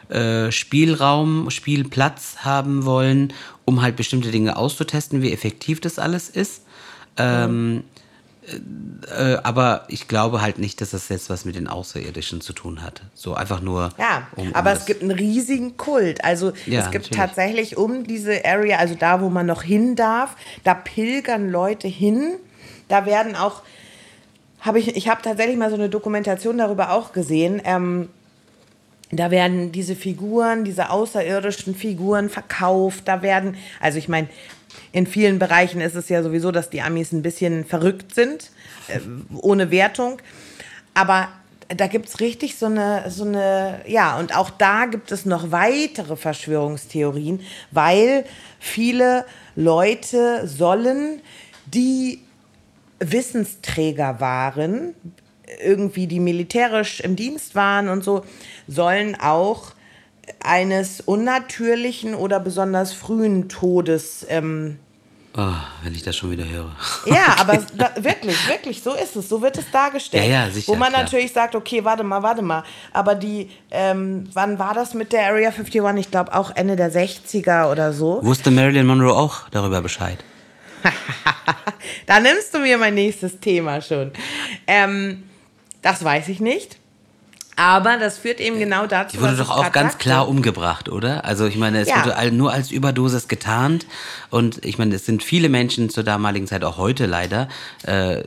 [0.10, 3.34] äh, Spielraum, Spielplatz haben wollen,
[3.64, 6.64] um halt bestimmte Dinge auszutesten, wie effektiv das alles ist.
[7.18, 7.84] Ähm,
[8.48, 12.54] äh, äh, aber ich glaube halt nicht, dass das jetzt was mit den Außerirdischen zu
[12.54, 13.02] tun hat.
[13.14, 13.90] So einfach nur.
[13.98, 16.24] Ja, um, um aber es gibt einen riesigen Kult.
[16.24, 17.18] Also ja, es gibt natürlich.
[17.18, 22.36] tatsächlich um diese Area, also da, wo man noch hin darf, da pilgern Leute hin.
[22.88, 23.62] Da werden auch,
[24.60, 27.62] habe ich, ich habe tatsächlich mal so eine Dokumentation darüber auch gesehen.
[27.66, 28.10] Ähm,
[29.12, 33.08] da werden diese Figuren, diese außerirdischen Figuren verkauft.
[33.08, 34.28] Da werden, also ich meine,
[34.92, 38.52] in vielen Bereichen ist es ja sowieso, dass die Amis ein bisschen verrückt sind,
[38.88, 39.00] äh,
[39.42, 40.20] ohne Wertung.
[40.94, 41.30] Aber
[41.70, 45.52] da gibt es richtig so eine, so eine, ja, und auch da gibt es noch
[45.52, 48.26] weitere Verschwörungstheorien, weil
[48.60, 51.22] viele Leute sollen,
[51.66, 52.22] die
[53.00, 54.94] Wissensträger waren,
[55.64, 58.24] irgendwie die militärisch im Dienst waren und so,
[58.68, 59.75] sollen auch
[60.44, 64.26] eines unnatürlichen oder besonders frühen Todes.
[64.30, 64.78] Ähm,
[65.38, 66.76] oh, wenn ich das schon wieder höre.
[67.06, 69.30] Ja, aber da, wirklich, wirklich, so ist es.
[69.30, 70.26] So wird es dargestellt.
[70.26, 70.72] Ja, ja, sicher.
[70.72, 71.04] Wo man klar.
[71.04, 72.64] natürlich sagt, okay, warte mal, warte mal.
[72.94, 75.82] Aber die, ähm, wann war das mit der Area 51?
[75.98, 78.20] Ich glaube auch Ende der 60er oder so.
[78.24, 80.24] Wusste Marilyn Monroe auch darüber Bescheid?
[82.06, 84.12] da nimmst du mir mein nächstes Thema schon.
[84.68, 85.24] Ähm,
[85.82, 86.78] das weiß ich nicht.
[87.56, 89.16] Aber das führt eben genau dazu.
[89.16, 90.10] Die wurde doch auch ganz sagte.
[90.10, 91.24] klar umgebracht, oder?
[91.24, 92.06] Also ich meine, es ja.
[92.06, 93.86] wurde nur als Überdosis getarnt.
[94.30, 97.48] Und ich meine, es sind viele Menschen zur damaligen Zeit, auch heute leider,
[97.84, 98.24] äh,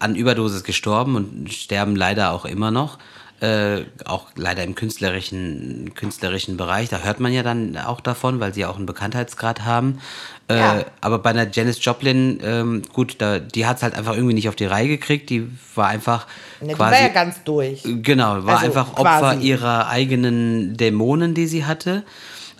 [0.00, 2.98] an Überdosis gestorben und sterben leider auch immer noch.
[3.38, 6.88] Äh, auch leider im künstlerischen, künstlerischen Bereich.
[6.88, 9.98] Da hört man ja dann auch davon, weil sie auch einen Bekanntheitsgrad haben.
[10.48, 10.84] Äh, ja.
[11.00, 14.48] Aber bei einer Janis Joplin, ähm, gut, da, die hat es halt einfach irgendwie nicht
[14.48, 15.28] auf die Reihe gekriegt.
[15.30, 16.26] Die war einfach.
[16.60, 17.82] Ne, quasi, war ja ganz durch.
[17.84, 19.46] Genau, war also einfach Opfer quasi.
[19.46, 22.04] ihrer eigenen Dämonen, die sie hatte.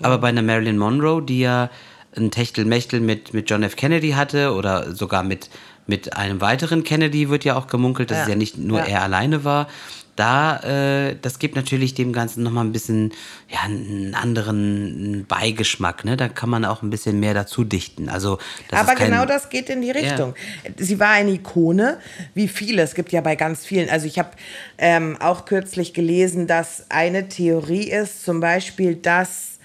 [0.03, 1.71] Aber bei einer Marilyn Monroe, die ja
[2.17, 3.77] ein Techtelmechtel mit, mit John F.
[3.77, 5.49] Kennedy hatte oder sogar mit,
[5.87, 8.23] mit einem weiteren Kennedy, wird ja auch gemunkelt, dass ja.
[8.25, 9.69] es ja nicht nur er alleine war
[10.17, 13.13] da, äh, das gibt natürlich dem Ganzen nochmal ein bisschen,
[13.49, 16.17] ja, einen anderen Beigeschmack, ne?
[16.17, 18.09] Da kann man auch ein bisschen mehr dazu dichten.
[18.09, 18.39] Also,
[18.73, 20.35] Aber kein, genau das geht in die Richtung.
[20.65, 20.71] Ja.
[20.79, 21.99] Sie war eine Ikone,
[22.35, 22.83] wie viele.
[22.83, 23.91] Es gibt ja bei ganz vielen.
[23.91, 24.31] Also ich habe
[24.79, 29.56] ähm, auch kürzlich gelesen, dass eine Theorie ist, zum Beispiel, dass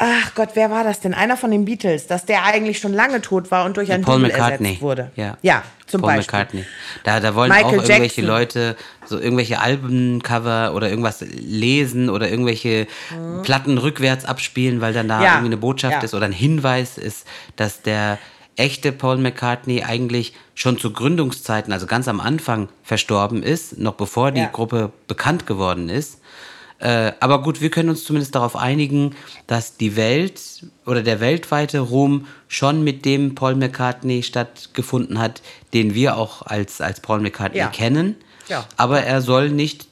[0.00, 1.12] Ach Gott, wer war das denn?
[1.12, 4.20] Einer von den Beatles, dass der eigentlich schon lange tot war und durch einen Paul
[4.20, 4.68] McCartney.
[4.68, 5.10] ersetzt wurde.
[5.16, 6.38] Ja, ja zum Paul Beispiel.
[6.38, 6.64] McCartney.
[7.02, 8.24] Da, da wollen Michael auch irgendwelche Jackson.
[8.24, 13.42] Leute so irgendwelche Albencover oder irgendwas lesen oder irgendwelche mhm.
[13.42, 15.32] Platten rückwärts abspielen, weil dann da ja.
[15.32, 16.00] irgendwie eine Botschaft ja.
[16.00, 18.18] ist oder ein Hinweis ist, dass der
[18.54, 24.32] echte Paul McCartney eigentlich schon zu Gründungszeiten, also ganz am Anfang, verstorben ist, noch bevor
[24.32, 24.48] die ja.
[24.48, 26.17] Gruppe bekannt geworden ist.
[26.80, 30.40] Äh, aber gut, wir können uns zumindest darauf einigen, dass die Welt
[30.86, 35.42] oder der weltweite Ruhm schon mit dem Paul McCartney stattgefunden hat,
[35.74, 37.68] den wir auch als, als Paul McCartney ja.
[37.68, 38.16] kennen.
[38.48, 38.66] Ja.
[38.76, 39.88] Aber er soll nicht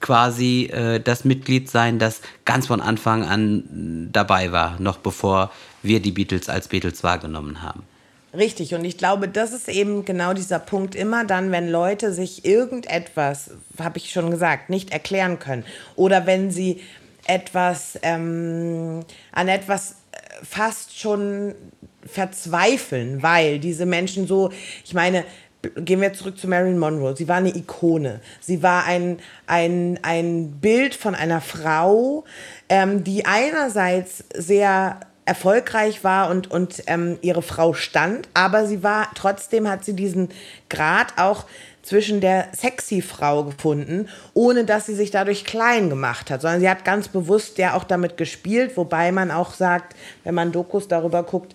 [0.00, 5.50] quasi äh, das Mitglied sein, das ganz von Anfang an dabei war, noch bevor
[5.82, 7.82] wir die Beatles als Beatles wahrgenommen haben.
[8.36, 12.44] Richtig, und ich glaube, das ist eben genau dieser Punkt immer dann, wenn Leute sich
[12.44, 16.82] irgendetwas, habe ich schon gesagt, nicht erklären können oder wenn sie
[17.26, 19.00] etwas ähm,
[19.32, 21.54] an etwas äh, fast schon
[22.04, 24.50] verzweifeln, weil diese Menschen so,
[24.84, 25.24] ich meine,
[25.76, 27.16] gehen wir zurück zu Marilyn Monroe.
[27.16, 28.20] Sie war eine Ikone.
[28.40, 32.24] Sie war ein, ein, ein Bild von einer Frau,
[32.68, 39.08] ähm, die einerseits sehr erfolgreich war und, und ähm, ihre Frau stand, aber sie war,
[39.14, 40.30] trotzdem hat sie diesen
[40.70, 41.44] Grad auch
[41.82, 46.70] zwischen der sexy Frau gefunden, ohne dass sie sich dadurch klein gemacht hat, sondern sie
[46.70, 51.22] hat ganz bewusst ja auch damit gespielt, wobei man auch sagt, wenn man Dokus darüber
[51.22, 51.54] guckt,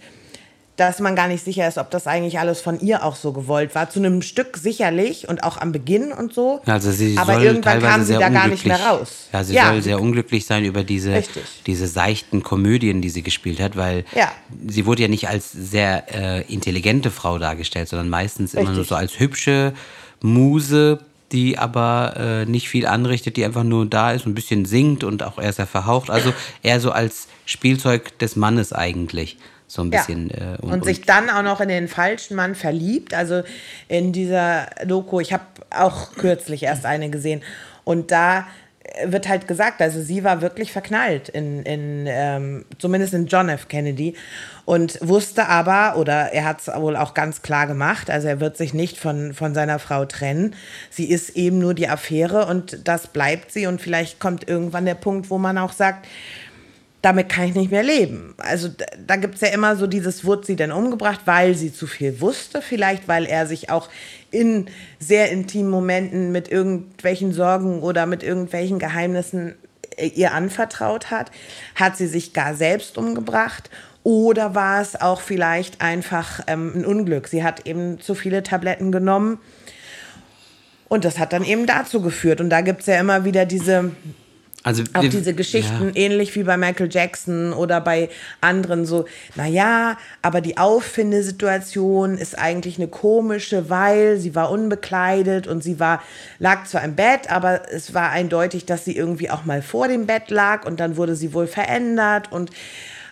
[0.82, 3.76] dass man gar nicht sicher ist, ob das eigentlich alles von ihr auch so gewollt
[3.76, 3.92] war.
[3.92, 6.60] Zu einem Stück sicherlich und auch am Beginn und so.
[6.66, 9.28] Also sie aber soll irgendwann kam sie da gar nicht mehr raus.
[9.32, 9.68] Ja, sie ja.
[9.68, 11.22] soll sehr unglücklich sein über diese,
[11.68, 14.32] diese seichten Komödien, die sie gespielt hat, weil ja.
[14.68, 18.62] sie wurde ja nicht als sehr äh, intelligente Frau dargestellt, sondern meistens Richtig.
[18.62, 19.74] immer nur so als hübsche
[20.22, 20.98] Muse,
[21.32, 25.04] die aber äh, nicht viel anrichtet, die einfach nur da ist und ein bisschen singt
[25.04, 26.10] und auch eher sehr verhaucht.
[26.10, 29.38] Also eher so als Spielzeug des Mannes eigentlich
[29.72, 30.30] so ein bisschen.
[30.30, 30.56] Ja.
[30.56, 33.14] Äh, und, und, sich dann auch noch in den falschen Mann verliebt.
[33.14, 33.44] Also
[33.88, 37.42] in dieser Doku, ich habe auch kürzlich erst eine gesehen.
[37.86, 38.48] Und da
[39.06, 43.70] wird halt gesagt, also sie war wirklich verknallt in, in ähm, zumindest in John F.
[43.70, 44.16] Kennedy
[44.66, 48.58] und wusste aber, oder er hat es wohl auch ganz klar gemacht, also er wird
[48.58, 50.56] sich nicht von, von seiner Frau trennen.
[50.90, 54.96] Sie ist eben nur die Affäre und das bleibt sie und vielleicht kommt irgendwann der
[54.96, 56.06] Punkt, wo man auch sagt,
[57.02, 58.36] damit kann ich nicht mehr leben.
[58.38, 58.70] Also
[59.08, 62.22] da, gibt es ja immer so dieses, wurde sie denn umgebracht, weil sie zu viel
[62.22, 63.90] wusste, vielleicht weil er sich auch
[64.30, 64.68] in
[65.00, 69.56] sehr intimen Momenten mit irgendwelchen Sorgen oder mit irgendwelchen Geheimnissen
[69.98, 71.32] äh, ihr anvertraut hat.
[71.74, 73.72] Hat sie sich gar selbst umgebracht
[74.04, 77.28] oder war es auch vielleicht einfach ähm, ein Unglück?
[77.28, 79.40] Sie hat eben zu viele Tabletten genommen.
[80.88, 82.42] Und das hat dann eben dazu geführt.
[82.42, 83.92] Und da gibt es ja immer wieder diese
[84.64, 85.96] also auch diese Geschichten, ja.
[85.96, 88.10] ähnlich wie bei Michael Jackson oder bei
[88.42, 95.64] anderen, so, naja, aber die Auffindesituation ist eigentlich eine komische, weil sie war unbekleidet und
[95.64, 96.04] sie war,
[96.38, 100.06] lag zwar im Bett, aber es war eindeutig, dass sie irgendwie auch mal vor dem
[100.06, 102.52] Bett lag und dann wurde sie wohl verändert und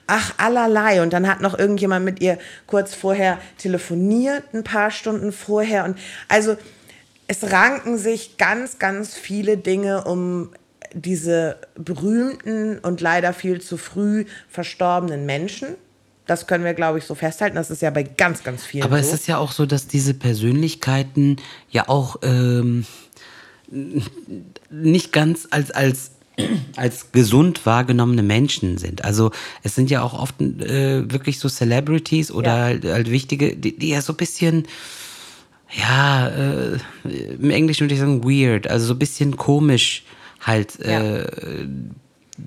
[0.05, 1.01] ach, allerlei.
[1.01, 5.85] Und dann hat noch irgendjemand mit ihr kurz vorher telefoniert, ein paar Stunden vorher.
[5.85, 6.57] Und also
[7.27, 10.49] es ranken sich ganz, ganz viele Dinge um
[10.93, 15.69] diese berühmten und leider viel zu früh verstorbenen Menschen.
[16.25, 17.55] Das können wir, glaube ich, so festhalten.
[17.55, 18.83] Das ist ja bei ganz, ganz vielen.
[18.83, 19.07] Aber so.
[19.07, 21.37] es ist ja auch so, dass diese Persönlichkeiten
[21.71, 22.85] ja auch ähm,
[24.69, 26.11] nicht ganz als, als,
[26.75, 29.03] als gesund wahrgenommene Menschen sind.
[29.03, 29.31] Also
[29.63, 32.63] es sind ja auch oft äh, wirklich so Celebrities oder ja.
[32.63, 34.67] halt, halt, wichtige, die, die ja so ein bisschen
[35.71, 40.03] ja, äh, im Englischen würde ich sagen weird, also so ein bisschen komisch
[40.41, 40.99] halt ja.
[41.01, 41.67] äh,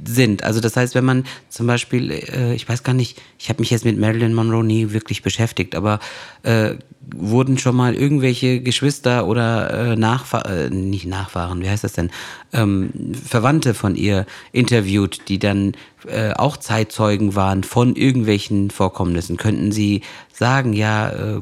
[0.04, 0.42] sind.
[0.42, 3.70] Also das heißt, wenn man zum Beispiel, äh, ich weiß gar nicht, ich habe mich
[3.70, 6.00] jetzt mit Marilyn Monroe nie wirklich beschäftigt, aber
[6.42, 6.74] äh,
[7.14, 12.10] wurden schon mal irgendwelche Geschwister oder äh, Nachfahren, äh, nicht Nachfahren, wie heißt das denn,
[12.52, 15.72] ähm, Verwandte von ihr interviewt, die dann
[16.06, 19.36] äh, auch Zeitzeugen waren von irgendwelchen Vorkommnissen.
[19.36, 20.02] Könnten sie
[20.32, 21.40] sagen, ja, äh,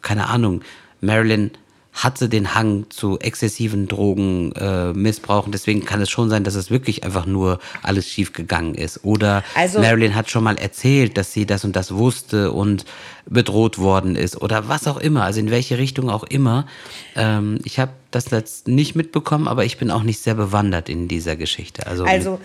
[0.00, 0.62] keine Ahnung,
[1.00, 1.50] Marilyn
[1.94, 5.50] hatte den Hang zu exzessiven Drogenmissbrauchen.
[5.50, 9.04] Äh, Deswegen kann es schon sein, dass es wirklich einfach nur alles schief gegangen ist.
[9.04, 12.84] Oder also, Marilyn hat schon mal erzählt, dass sie das und das wusste und
[13.26, 15.22] bedroht worden ist oder was auch immer.
[15.22, 16.66] Also in welche Richtung auch immer.
[17.14, 21.06] Ähm, ich habe das jetzt nicht mitbekommen, aber ich bin auch nicht sehr bewandert in
[21.06, 21.86] dieser Geschichte.
[21.86, 22.40] Also, also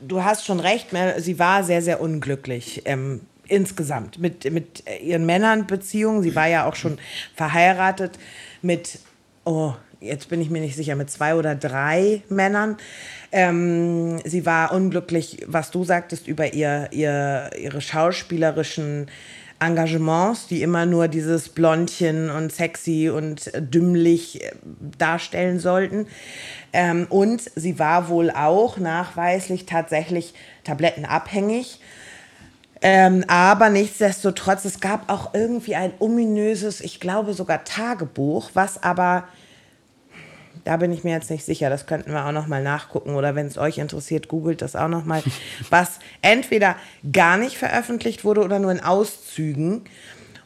[0.00, 2.82] du hast schon recht, sie war sehr, sehr unglücklich.
[2.86, 6.22] Ähm, insgesamt mit, mit ihren Männern Beziehungen.
[6.22, 6.98] Sie war ja auch schon
[7.34, 8.18] verheiratet
[8.62, 8.98] mit,
[9.44, 12.76] oh, jetzt bin ich mir nicht sicher, mit zwei oder drei Männern.
[13.30, 19.06] Ähm, sie war unglücklich, was du sagtest, über ihr, ihr, ihre schauspielerischen
[19.62, 24.52] Engagements, die immer nur dieses Blondchen und sexy und dümmlich äh,
[24.98, 26.06] darstellen sollten.
[26.72, 31.78] Ähm, und sie war wohl auch nachweislich tatsächlich tablettenabhängig.
[32.82, 39.24] Ähm, aber nichtsdestotrotz, es gab auch irgendwie ein ominöses, ich glaube sogar Tagebuch, was aber
[40.64, 41.70] da bin ich mir jetzt nicht sicher.
[41.70, 44.88] Das könnten wir auch noch mal nachgucken oder wenn es euch interessiert, googelt das auch
[44.88, 45.22] noch mal.
[45.70, 46.76] was entweder
[47.10, 49.82] gar nicht veröffentlicht wurde oder nur in Auszügen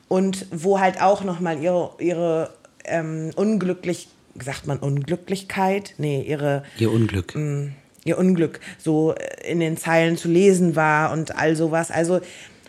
[0.08, 2.50] und wo halt auch noch mal ihre ihre
[2.84, 5.94] ähm, unglücklich sagt man Unglücklichkeit?
[5.98, 7.34] Nee, ihre ihr Unglück.
[7.34, 7.72] Mh, mm,
[8.06, 9.14] ihr Unglück so
[9.44, 11.90] in den Zeilen zu lesen war und all sowas.
[11.90, 12.20] Also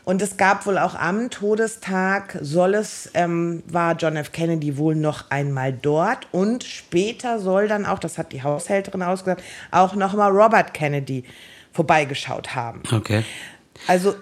[0.08, 4.32] und es gab wohl auch am Todestag, soll es, ähm, war John F.
[4.32, 6.30] Kennedy wohl noch einmal dort.
[6.32, 11.26] Und später soll dann auch, das hat die Haushälterin ausgesagt, auch nochmal Robert Kennedy
[11.74, 12.84] vorbeigeschaut haben.
[12.90, 13.26] Okay.
[13.86, 14.16] Also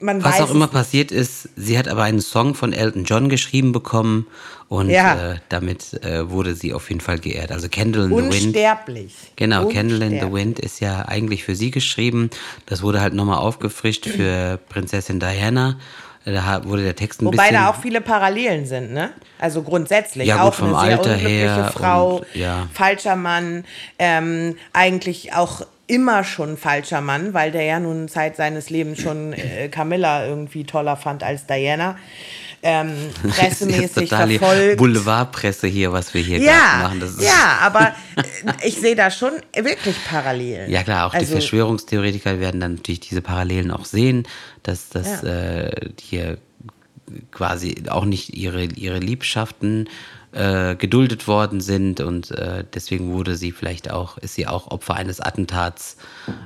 [0.00, 3.28] man Was weiß auch immer passiert ist, sie hat aber einen Song von Elton John
[3.28, 4.26] geschrieben bekommen
[4.68, 5.32] und ja.
[5.32, 7.52] äh, damit äh, wurde sie auf jeden Fall geehrt.
[7.52, 8.44] Also Candle in the Wind.
[8.46, 9.14] Unsterblich.
[9.36, 12.30] Genau, Candle in the Wind ist ja eigentlich für sie geschrieben.
[12.66, 15.76] Das wurde halt nochmal aufgefrischt für Prinzessin Diana.
[16.24, 17.56] Da wurde der Text ein Wobei bisschen.
[17.56, 19.10] Wobei da auch viele Parallelen sind, ne?
[19.38, 20.28] Also grundsätzlich.
[20.28, 21.72] Ja, gut, auch vom eine Alter her.
[21.74, 22.68] Frau, und, ja.
[22.74, 23.64] falscher Mann,
[23.98, 29.32] ähm, eigentlich auch immer schon falscher Mann, weil der ja nun Zeit seines Lebens schon
[29.32, 31.98] äh, Camilla irgendwie toller fand als Diana.
[32.62, 32.92] Ähm,
[33.30, 34.76] pressemäßig verfolgt.
[34.76, 37.02] Boulevardpresse hier, was wir hier ja, machen.
[37.18, 40.70] Ja, aber äh, ich sehe da schon wirklich Parallelen.
[40.70, 44.28] Ja klar, auch also, die Verschwörungstheoretiker werden dann natürlich diese Parallelen auch sehen,
[44.62, 45.64] dass das ja.
[45.64, 46.38] äh, hier
[47.32, 49.88] quasi auch nicht ihre, ihre Liebschaften
[50.32, 54.94] äh, geduldet worden sind und äh, deswegen wurde sie vielleicht auch, ist sie auch Opfer
[54.94, 55.96] eines Attentats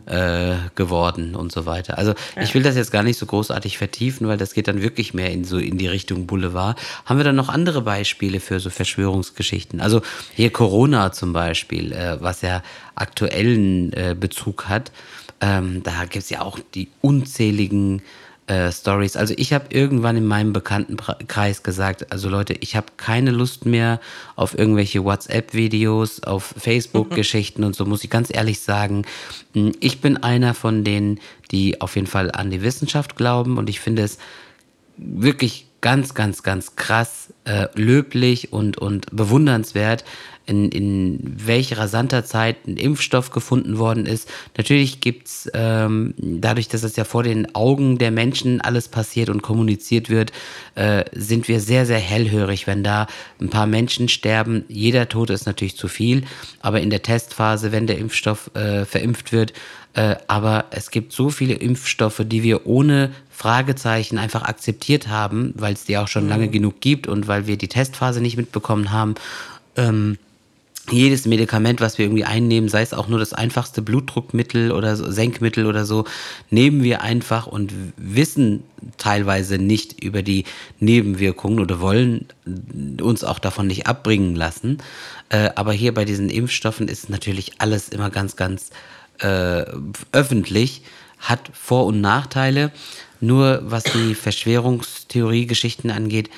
[0.06, 1.98] äh, geworden und so weiter.
[1.98, 2.42] Also ja.
[2.42, 5.30] ich will das jetzt gar nicht so großartig vertiefen, weil das geht dann wirklich mehr
[5.30, 6.80] in so in die Richtung Boulevard.
[7.04, 9.80] Haben wir dann noch andere Beispiele für so Verschwörungsgeschichten?
[9.80, 10.00] Also
[10.34, 12.62] hier Corona zum Beispiel, äh, was ja
[12.94, 14.92] aktuellen äh, Bezug hat.
[15.40, 18.02] Ähm, da gibt es ja auch die unzähligen
[18.46, 19.16] äh, Stories.
[19.16, 24.00] Also ich habe irgendwann in meinem Bekanntenkreis gesagt, also Leute, ich habe keine Lust mehr
[24.36, 29.06] auf irgendwelche WhatsApp-Videos, auf Facebook-Geschichten und so, muss ich ganz ehrlich sagen.
[29.54, 33.70] Hm, ich bin einer von denen, die auf jeden Fall an die Wissenschaft glauben und
[33.70, 34.18] ich finde es
[34.96, 40.04] wirklich ganz, ganz, ganz krass, äh, löblich und, und bewundernswert,
[40.46, 44.28] in, in welch rasanter Zeit ein Impfstoff gefunden worden ist.
[44.56, 49.42] Natürlich gibt's ähm, dadurch, dass es ja vor den Augen der Menschen alles passiert und
[49.42, 50.32] kommuniziert wird,
[50.74, 53.06] äh, sind wir sehr, sehr hellhörig, wenn da
[53.40, 54.64] ein paar Menschen sterben.
[54.68, 56.24] Jeder Tote ist natürlich zu viel,
[56.60, 59.52] aber in der Testphase, wenn der Impfstoff äh, verimpft wird,
[59.94, 65.72] äh, aber es gibt so viele Impfstoffe, die wir ohne Fragezeichen einfach akzeptiert haben, weil
[65.72, 66.30] es die auch schon mhm.
[66.30, 69.14] lange genug gibt und weil wir die Testphase nicht mitbekommen haben.
[69.76, 70.18] Ähm,
[70.90, 75.10] jedes Medikament, was wir irgendwie einnehmen, sei es auch nur das einfachste Blutdruckmittel oder so,
[75.10, 76.04] Senkmittel oder so,
[76.50, 78.64] nehmen wir einfach und wissen
[78.98, 80.44] teilweise nicht über die
[80.80, 82.26] Nebenwirkungen oder wollen
[83.00, 84.78] uns auch davon nicht abbringen lassen.
[85.30, 88.70] Äh, aber hier bei diesen Impfstoffen ist natürlich alles immer ganz, ganz
[89.20, 89.64] äh,
[90.12, 90.82] öffentlich,
[91.18, 92.72] hat Vor- und Nachteile.
[93.20, 96.28] Nur was die Verschwörungstheorie-Geschichten angeht,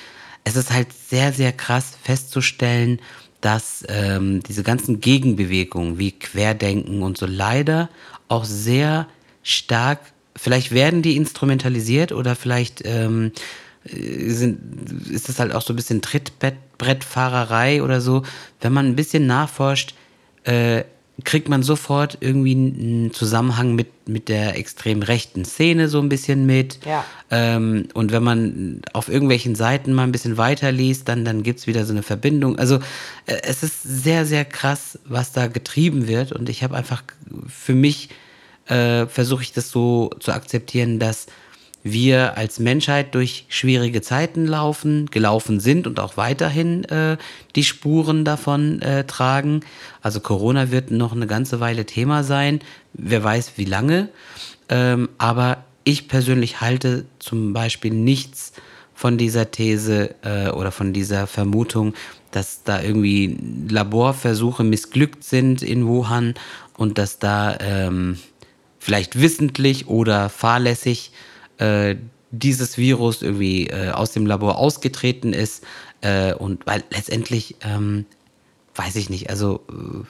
[0.45, 3.01] es ist halt sehr, sehr krass festzustellen,
[3.47, 7.87] dass ähm, diese ganzen Gegenbewegungen wie Querdenken und so leider
[8.27, 9.07] auch sehr
[9.41, 9.99] stark,
[10.35, 13.31] vielleicht werden die instrumentalisiert oder vielleicht ähm,
[13.85, 14.59] äh, sind,
[15.09, 18.23] ist das halt auch so ein bisschen Trittbrettfahrerei oder so.
[18.59, 19.95] Wenn man ein bisschen nachforscht,
[20.43, 20.83] äh,
[21.23, 26.45] kriegt man sofort irgendwie einen Zusammenhang mit, mit der extrem rechten Szene so ein bisschen
[26.45, 26.79] mit.
[26.85, 27.03] Ja.
[27.31, 31.67] Ähm, und wenn man auf irgendwelchen Seiten mal ein bisschen weiterliest, dann, dann gibt es
[31.67, 32.59] wieder so eine Verbindung.
[32.59, 32.75] Also
[33.25, 36.31] äh, es ist sehr, sehr krass, was da getrieben wird.
[36.31, 37.03] Und ich habe einfach
[37.47, 38.09] für mich
[38.67, 41.25] äh, versuche ich das so zu akzeptieren, dass
[41.91, 47.17] wir als Menschheit durch schwierige Zeiten laufen, gelaufen sind und auch weiterhin äh,
[47.55, 49.61] die Spuren davon äh, tragen.
[50.01, 52.59] Also Corona wird noch eine ganze Weile Thema sein.
[52.93, 54.09] Wer weiß wie lange.
[54.69, 58.53] Ähm, aber ich persönlich halte zum Beispiel nichts
[58.93, 61.93] von dieser These äh, oder von dieser Vermutung,
[62.31, 63.37] dass da irgendwie
[63.69, 66.33] Laborversuche missglückt sind in Wuhan
[66.75, 68.17] und dass da ähm,
[68.79, 71.11] vielleicht wissentlich oder fahrlässig
[71.57, 71.95] äh,
[72.31, 75.63] dieses Virus irgendwie äh, aus dem Labor ausgetreten ist.
[76.01, 78.05] Äh, und weil letztendlich, ähm,
[78.75, 80.05] weiß ich nicht, also äh,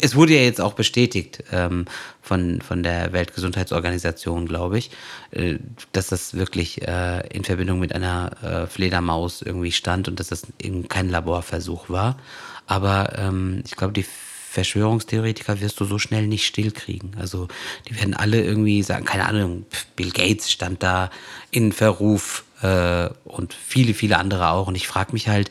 [0.00, 1.86] es wurde ja jetzt auch bestätigt ähm,
[2.20, 4.90] von, von der Weltgesundheitsorganisation, glaube ich,
[5.32, 5.56] äh,
[5.92, 10.46] dass das wirklich äh, in Verbindung mit einer äh, Fledermaus irgendwie stand und dass das
[10.60, 12.18] eben kein Laborversuch war.
[12.66, 14.06] Aber ähm, ich glaube, die
[14.52, 17.16] Verschwörungstheoretiker wirst du so schnell nicht stillkriegen.
[17.18, 17.48] Also
[17.88, 19.64] die werden alle irgendwie sagen, keine Ahnung,
[19.96, 21.10] Bill Gates stand da
[21.50, 24.66] in Verruf äh, und viele, viele andere auch.
[24.66, 25.50] Und ich frage mich halt,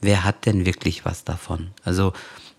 [0.00, 1.72] wer hat denn wirklich was davon?
[1.84, 2.14] Also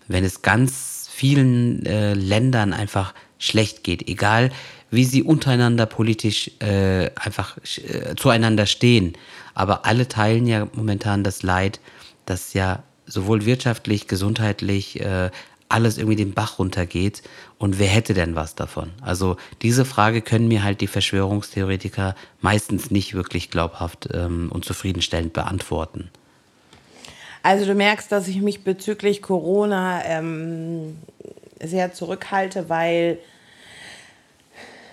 [0.06, 4.52] wenn es ganz vielen äh, Ländern einfach schlecht geht, egal
[4.92, 9.14] wie sie untereinander politisch äh, einfach äh, zueinander stehen,
[9.54, 11.80] aber alle teilen ja momentan das Leid,
[12.26, 15.30] dass ja sowohl wirtschaftlich, gesundheitlich, äh,
[15.70, 17.22] alles irgendwie den Bach runtergeht
[17.58, 18.90] und wer hätte denn was davon?
[19.00, 25.32] Also diese Frage können mir halt die Verschwörungstheoretiker meistens nicht wirklich glaubhaft ähm, und zufriedenstellend
[25.32, 26.10] beantworten.
[27.42, 30.98] Also du merkst, dass ich mich bezüglich Corona ähm,
[31.62, 33.18] sehr zurückhalte, weil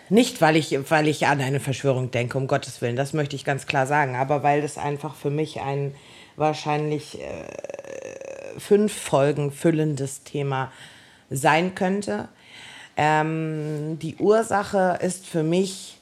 [0.10, 3.44] nicht, weil ich, weil ich an eine Verschwörung denke, um Gottes Willen, das möchte ich
[3.44, 5.94] ganz klar sagen, aber weil das einfach für mich ein
[6.38, 7.44] wahrscheinlich äh,
[8.58, 10.72] fünf Folgen füllendes Thema
[11.30, 12.30] sein könnte.
[12.96, 15.97] Ähm, die Ursache ist für mich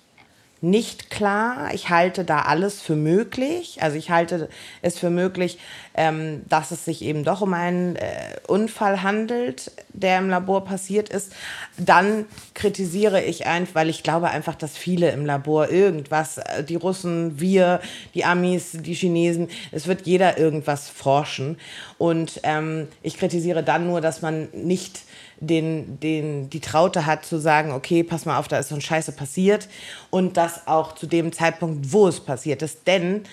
[0.65, 1.69] nicht klar.
[1.73, 3.77] Ich halte da alles für möglich.
[3.81, 4.49] Also ich halte
[4.81, 5.59] es für möglich,
[5.93, 8.09] ähm, dass es sich eben doch um einen äh,
[8.47, 11.33] Unfall handelt, der im Labor passiert ist.
[11.77, 16.75] Dann kritisiere ich einfach, weil ich glaube einfach, dass viele im Labor irgendwas, äh, die
[16.75, 17.79] Russen, wir,
[18.15, 21.59] die Amis, die Chinesen, es wird jeder irgendwas forschen.
[21.99, 25.01] Und ähm, ich kritisiere dann nur, dass man nicht
[25.39, 28.81] den, den, die Traute hat zu sagen, okay, pass mal auf, da ist so ein
[28.81, 29.67] Scheiße passiert
[30.09, 32.87] und das auch zu dem Zeitpunkt, wo es passiert ist.
[32.87, 33.23] Denn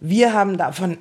[0.00, 0.98] wir haben davon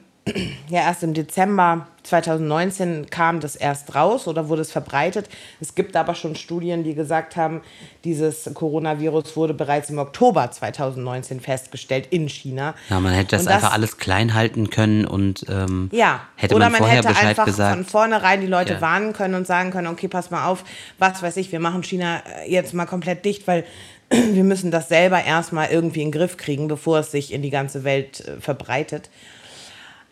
[0.70, 5.30] ja erst im Dezember 2019 kam das erst raus oder wurde es verbreitet.
[5.60, 7.62] Es gibt aber schon Studien, die gesagt haben,
[8.04, 12.74] dieses Coronavirus wurde bereits im Oktober 2019 festgestellt in China.
[12.90, 16.70] Ja, man hätte das, das einfach alles klein halten können und ähm, ja, hätte oder
[16.70, 17.76] man, man hätte Bescheid einfach gesagt.
[17.76, 18.82] von vornherein die Leute ja.
[18.82, 20.64] warnen können und sagen können, okay, pass mal auf,
[20.98, 23.64] was weiß ich, wir machen China jetzt mal komplett dicht, weil
[24.10, 27.52] wir müssen das selber erstmal irgendwie in den Griff kriegen, bevor es sich in die
[27.52, 29.10] ganze Welt äh, verbreitet.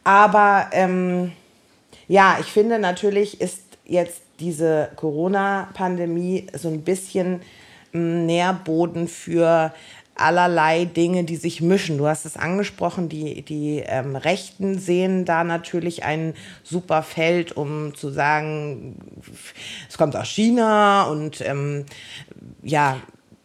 [0.03, 1.31] Aber ähm,
[2.07, 7.41] ja, ich finde natürlich ist jetzt diese Corona-Pandemie so ein bisschen
[7.93, 9.73] ähm, Nährboden für
[10.15, 11.97] allerlei Dinge, die sich mischen.
[11.97, 16.33] Du hast es angesprochen, die, die ähm, Rechten sehen da natürlich ein
[16.63, 18.97] super Feld, um zu sagen,
[19.87, 21.85] es kommt aus China und ähm,
[22.61, 22.97] ja,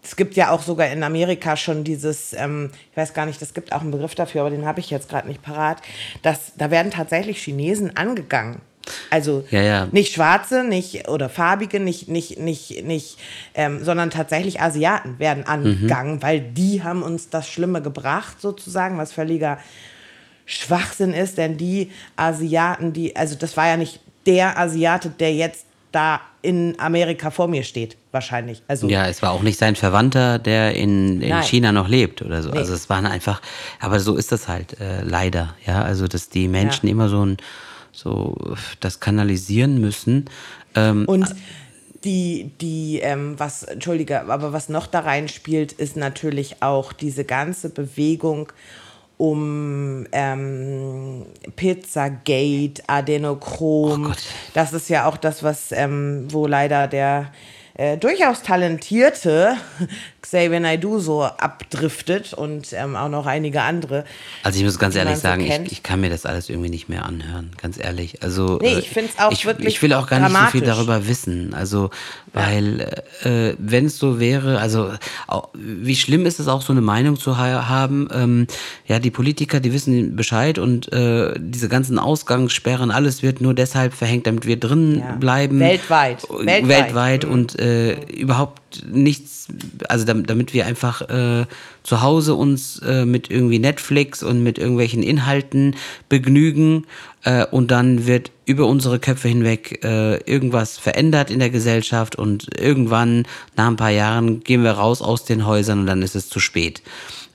[0.05, 3.55] es gibt ja auch sogar in Amerika schon dieses, ähm, ich weiß gar nicht, es
[3.55, 5.79] gibt auch einen Begriff dafür, aber den habe ich jetzt gerade nicht parat,
[6.23, 8.61] dass da werden tatsächlich Chinesen angegangen.
[9.09, 9.89] Also ja, ja.
[9.93, 13.19] nicht Schwarze, nicht oder Farbige, nicht, nicht, nicht, nicht,
[13.55, 16.23] ähm, sondern tatsächlich Asiaten werden angegangen, mhm.
[16.23, 19.59] weil die haben uns das Schlimme gebracht, sozusagen, was völliger
[20.45, 25.65] Schwachsinn ist, denn die Asiaten, die, also das war ja nicht der Asiate, der jetzt
[25.93, 28.62] da in Amerika vor mir steht, wahrscheinlich.
[28.69, 32.43] Also, ja, es war auch nicht sein Verwandter, der in, in China noch lebt oder
[32.43, 32.51] so.
[32.51, 32.59] Nee.
[32.59, 33.43] Also es waren einfach,
[33.81, 35.83] aber so ist das halt äh, leider, ja.
[35.83, 36.93] Also dass die Menschen ja.
[36.93, 37.37] immer so ein,
[37.93, 38.37] so
[38.81, 40.31] das kanalisieren müssen.
[40.75, 41.35] Ähm, Und
[42.05, 47.71] die, die, ähm, was, entschuldige, aber was noch da reinspielt, ist natürlich auch diese ganze
[47.71, 48.53] Bewegung
[49.17, 51.25] um ähm,
[51.57, 54.11] Pizzagate, Adenochrom.
[54.11, 54.15] Oh
[54.55, 57.31] das ist ja auch das, was, ähm, wo leider der
[57.75, 59.57] äh, durchaus talentierte
[60.25, 64.05] Xavier Naidoo so abdriftet und ähm, auch noch einige andere.
[64.43, 66.89] Also ich muss ganz ehrlich sagen, so ich, ich, kann mir das alles irgendwie nicht
[66.89, 68.22] mehr anhören, ganz ehrlich.
[68.22, 70.62] Also nee, ich finde es auch ich, wirklich Ich will auch gar nicht so viel
[70.62, 71.53] darüber wissen.
[71.53, 71.91] Also
[72.33, 72.89] weil
[73.22, 73.31] ja.
[73.31, 74.93] äh, wenn es so wäre, also
[75.27, 78.09] auch, wie schlimm ist es auch so eine Meinung zu ha haben?
[78.12, 78.47] Ähm,
[78.87, 83.93] ja, die Politiker, die wissen Bescheid und äh, diese ganzen Ausgangssperren, alles wird nur deshalb
[83.93, 85.12] verhängt, damit wir drin ja.
[85.12, 85.61] bleiben.
[85.61, 86.27] Weltweit.
[86.31, 86.68] Weltweit.
[86.68, 87.33] Weltweit mhm.
[87.33, 89.49] und äh, überhaupt nichts,
[89.89, 91.47] also damit, damit wir einfach äh,
[91.83, 95.77] zu Hause uns äh, mit irgendwie Netflix und mit irgendwelchen Inhalten
[96.09, 96.87] begnügen
[97.25, 102.59] äh, und dann wird über unsere Köpfe hinweg äh, irgendwas verändert in der Gesellschaft und
[102.59, 106.29] irgendwann nach ein paar Jahren gehen wir raus aus den Häusern und dann ist es
[106.29, 106.83] zu spät.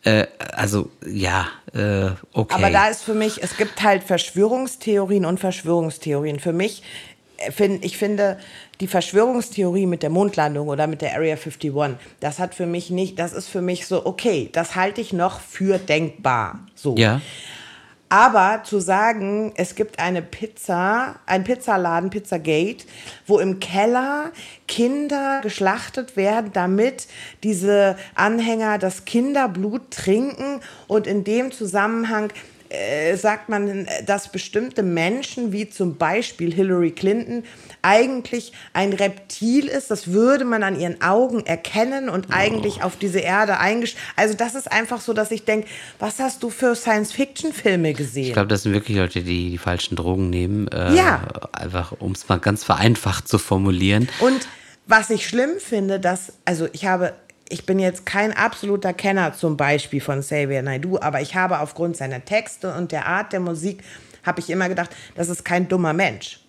[0.04, 2.56] Äh, also ja, äh, okay.
[2.56, 6.40] Aber da ist für mich, es gibt halt Verschwörungstheorien und Verschwörungstheorien.
[6.40, 6.84] Für mich,
[7.38, 8.38] äh, ich finde,
[8.82, 11.74] die Verschwörungstheorie mit der Mondlandung oder mit der Area 51,
[12.20, 15.42] das hat für mich nicht, das ist für mich so, okay, das halte ich noch
[15.42, 16.60] für denkbar.
[16.76, 16.96] So.
[16.96, 17.22] Ja.
[18.12, 22.86] Aber zu sagen, es gibt eine Pizza, ein Pizzaladen, Pizzagate,
[23.28, 24.32] wo im Keller
[24.68, 27.08] Kinder geschlachtet werden, damit
[27.44, 32.32] diese Anhänger das Kinderblut trinken und in dem Zusammenhang
[32.70, 37.44] äh, sagt man, dass bestimmte Menschen, wie zum Beispiel Hillary Clinton,
[37.82, 39.90] eigentlich ein Reptil ist.
[39.90, 42.86] Das würde man an ihren Augen erkennen und eigentlich oh.
[42.86, 44.04] auf diese Erde eingestellt.
[44.16, 45.68] Also das ist einfach so, dass ich denke,
[45.98, 48.28] was hast du für Science-Fiction-Filme gesehen?
[48.28, 50.68] Ich glaube, das sind wirklich Leute, die die falschen Drogen nehmen.
[50.68, 51.24] Äh, ja.
[51.52, 54.10] Einfach, um es mal ganz vereinfacht zu formulieren.
[54.20, 54.48] Und
[54.86, 57.14] was ich schlimm finde, dass, also ich habe
[57.50, 61.98] ich bin jetzt kein absoluter Kenner zum Beispiel von Xavier Naidoo, aber ich habe aufgrund
[61.98, 63.84] seiner Texte und der Art der Musik,
[64.24, 66.40] habe ich immer gedacht, das ist kein dummer Mensch.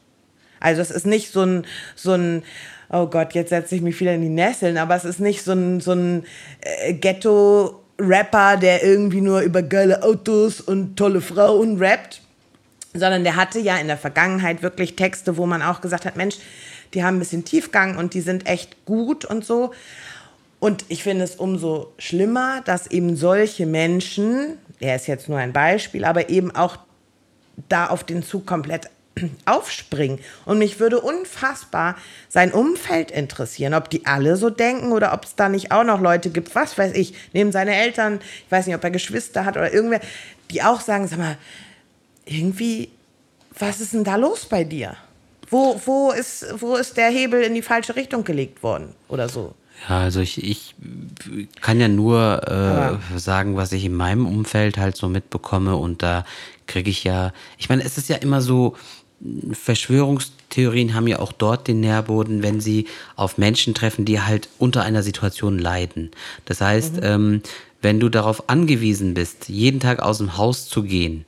[0.59, 2.43] Also es ist nicht so ein, so ein
[2.91, 5.53] oh Gott, jetzt setze ich mich wieder in die Nesseln, aber es ist nicht so
[5.53, 6.25] ein, so ein
[6.61, 12.21] äh, Ghetto-Rapper, der irgendwie nur über geile Autos und tolle Frauen rappt,
[12.93, 16.37] sondern der hatte ja in der Vergangenheit wirklich Texte, wo man auch gesagt hat, Mensch,
[16.93, 19.73] die haben ein bisschen Tiefgang und die sind echt gut und so.
[20.61, 25.55] Und ich finde es umso schlimmer, dass eben solche Menschen, er ist jetzt nur ein
[25.55, 26.77] Beispiel, aber eben auch
[27.69, 28.91] da auf den Zug komplett
[29.47, 30.19] aufspringen.
[30.45, 31.97] Und mich würde unfassbar
[32.29, 36.01] sein Umfeld interessieren, ob die alle so denken oder ob es da nicht auch noch
[36.01, 39.57] Leute gibt, was weiß ich, neben seine Eltern, ich weiß nicht, ob er Geschwister hat
[39.57, 40.01] oder irgendwer,
[40.51, 41.39] die auch sagen, sag mal,
[42.27, 42.91] irgendwie,
[43.59, 44.95] was ist denn da los bei dir?
[45.49, 49.55] Wo, wo, ist, wo ist der Hebel in die falsche Richtung gelegt worden oder so?
[49.89, 50.75] Ja, also ich, ich
[51.61, 56.25] kann ja nur äh, sagen, was ich in meinem Umfeld halt so mitbekomme und da
[56.67, 58.77] kriege ich ja, ich meine, es ist ja immer so,
[59.53, 64.83] Verschwörungstheorien haben ja auch dort den Nährboden, wenn sie auf Menschen treffen, die halt unter
[64.83, 66.11] einer Situation leiden.
[66.47, 67.03] Das heißt, mhm.
[67.03, 67.43] ähm,
[67.83, 71.25] wenn du darauf angewiesen bist, jeden Tag aus dem Haus zu gehen,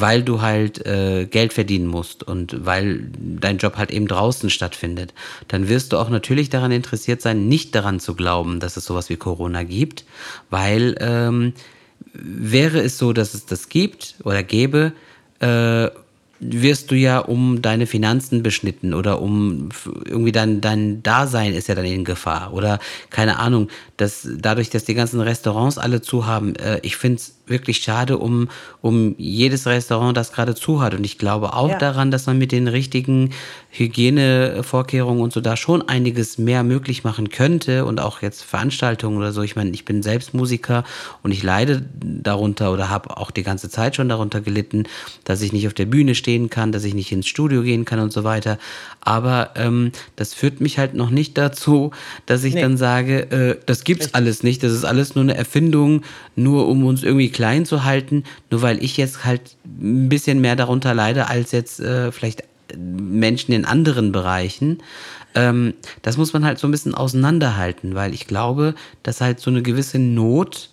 [0.00, 5.14] weil du halt äh, Geld verdienen musst und weil dein Job halt eben draußen stattfindet,
[5.48, 9.08] dann wirst du auch natürlich daran interessiert sein, nicht daran zu glauben, dass es sowas
[9.08, 10.04] wie Corona gibt,
[10.50, 11.52] weil ähm,
[12.12, 14.92] wäre es so, dass es das gibt oder gäbe,
[15.40, 15.88] äh,
[16.40, 19.70] wirst du ja um deine Finanzen beschnitten oder um
[20.04, 22.78] irgendwie dein, dein Dasein ist ja dann in Gefahr oder
[23.10, 27.37] keine Ahnung, dass dadurch, dass die ganzen Restaurants alle zu haben, äh, ich finde es
[27.50, 28.48] wirklich schade um,
[28.80, 31.78] um jedes Restaurant, das gerade zu hat und ich glaube auch ja.
[31.78, 33.30] daran, dass man mit den richtigen
[33.70, 39.32] Hygienevorkehrungen und so da schon einiges mehr möglich machen könnte und auch jetzt Veranstaltungen oder
[39.32, 39.42] so.
[39.42, 40.84] Ich meine, ich bin selbst Musiker
[41.22, 44.84] und ich leide darunter oder habe auch die ganze Zeit schon darunter gelitten,
[45.24, 48.00] dass ich nicht auf der Bühne stehen kann, dass ich nicht ins Studio gehen kann
[48.00, 48.58] und so weiter.
[49.00, 51.92] Aber ähm, das führt mich halt noch nicht dazu,
[52.26, 52.62] dass ich nee.
[52.62, 54.16] dann sage, äh, das gibt's Richtig.
[54.16, 56.02] alles nicht, das ist alles nur eine Erfindung,
[56.36, 60.56] nur um uns irgendwie klein zu halten, nur weil ich jetzt halt ein bisschen mehr
[60.56, 62.42] darunter leide als jetzt äh, vielleicht
[62.76, 64.78] Menschen in anderen Bereichen.
[65.36, 68.74] Ähm, das muss man halt so ein bisschen auseinanderhalten, weil ich glaube,
[69.04, 70.70] dass halt so eine gewisse Not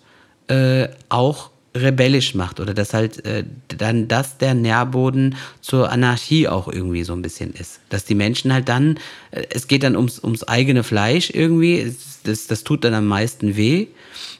[0.48, 6.66] äh, auch rebellisch macht oder dass halt äh, dann das der Nährboden zur Anarchie auch
[6.66, 7.78] irgendwie so ein bisschen ist.
[7.90, 8.98] Dass die Menschen halt dann,
[9.30, 11.94] äh, es geht dann ums, ums eigene Fleisch irgendwie,
[12.24, 13.86] das, das tut dann am meisten weh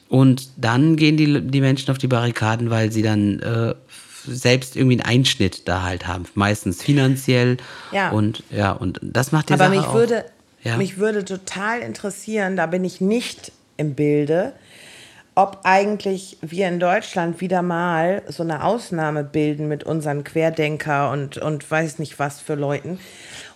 [0.09, 3.75] und dann gehen die, die Menschen auf die Barrikaden, weil sie dann äh,
[4.25, 7.57] selbst irgendwie einen Einschnitt da halt haben, meistens finanziell.
[7.91, 8.11] Ja.
[8.11, 10.25] Und ja, und das macht die Aber Sache mich auch, würde,
[10.63, 10.77] ja.
[10.77, 14.53] mich würde total interessieren, da bin ich nicht im Bilde,
[15.35, 21.37] ob eigentlich wir in Deutschland wieder mal so eine Ausnahme bilden mit unseren Querdenker und,
[21.37, 22.99] und weiß nicht was für Leuten.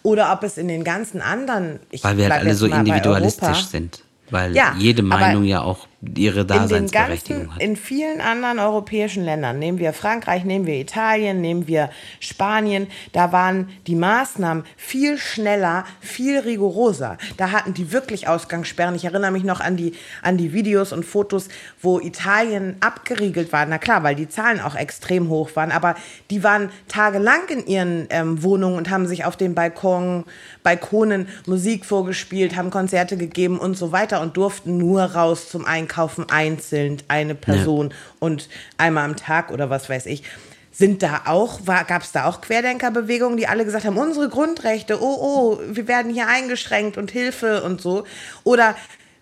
[0.04, 1.80] Oder ob es in den ganzen anderen.
[2.02, 4.04] Weil wir halt alle so individualistisch sind.
[4.30, 7.62] Weil ja, jede Meinung ja auch ihre Daseinsberechtigung in ganzen, hat.
[7.62, 13.32] In vielen anderen europäischen Ländern, nehmen wir Frankreich, nehmen wir Italien, nehmen wir Spanien, da
[13.32, 17.18] waren die Maßnahmen viel schneller, viel rigoroser.
[17.38, 18.96] Da hatten die wirklich Ausgangssperren.
[18.96, 19.94] Ich erinnere mich noch an die,
[20.24, 21.50] an die Videos und Fotos,
[21.82, 23.66] wo Italien abgeriegelt war.
[23.68, 25.96] Na klar, weil die Zahlen auch extrem hoch waren, aber
[26.32, 30.26] die waren tagelang in ihren ähm, Wohnungen und haben sich auf den Balkon,
[30.64, 35.91] Balkonen Musik vorgespielt, haben Konzerte gegeben und so weiter und durften nur raus zum Einkaufen
[36.30, 37.96] einzeln, eine Person ja.
[38.20, 40.24] und einmal am Tag oder was weiß ich.
[40.72, 45.18] Sind da auch, gab es da auch Querdenkerbewegungen, die alle gesagt haben, unsere Grundrechte, oh,
[45.20, 48.06] oh, wir werden hier eingeschränkt und Hilfe und so?
[48.44, 48.76] Oder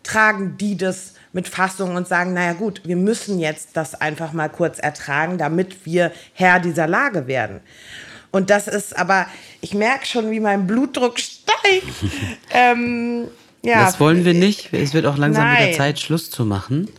[0.03, 4.49] tragen die das mit Fassung und sagen, naja gut, wir müssen jetzt das einfach mal
[4.49, 7.61] kurz ertragen, damit wir Herr dieser Lage werden?
[8.31, 9.25] Und das ist aber,
[9.61, 11.87] ich merke schon, wie mein Blutdruck steigt.
[12.51, 13.27] ähm,
[13.63, 13.85] ja.
[13.85, 14.73] Das wollen wir nicht.
[14.73, 15.67] Es wird auch langsam Nein.
[15.67, 16.89] wieder Zeit, Schluss zu machen.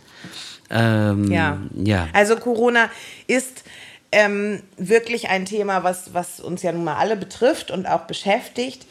[0.69, 1.57] Ähm, ja.
[1.75, 2.07] ja.
[2.13, 2.89] Also Corona
[3.27, 3.63] ist
[4.11, 8.85] ähm, wirklich ein Thema, was, was uns ja nun mal alle betrifft und auch beschäftigt.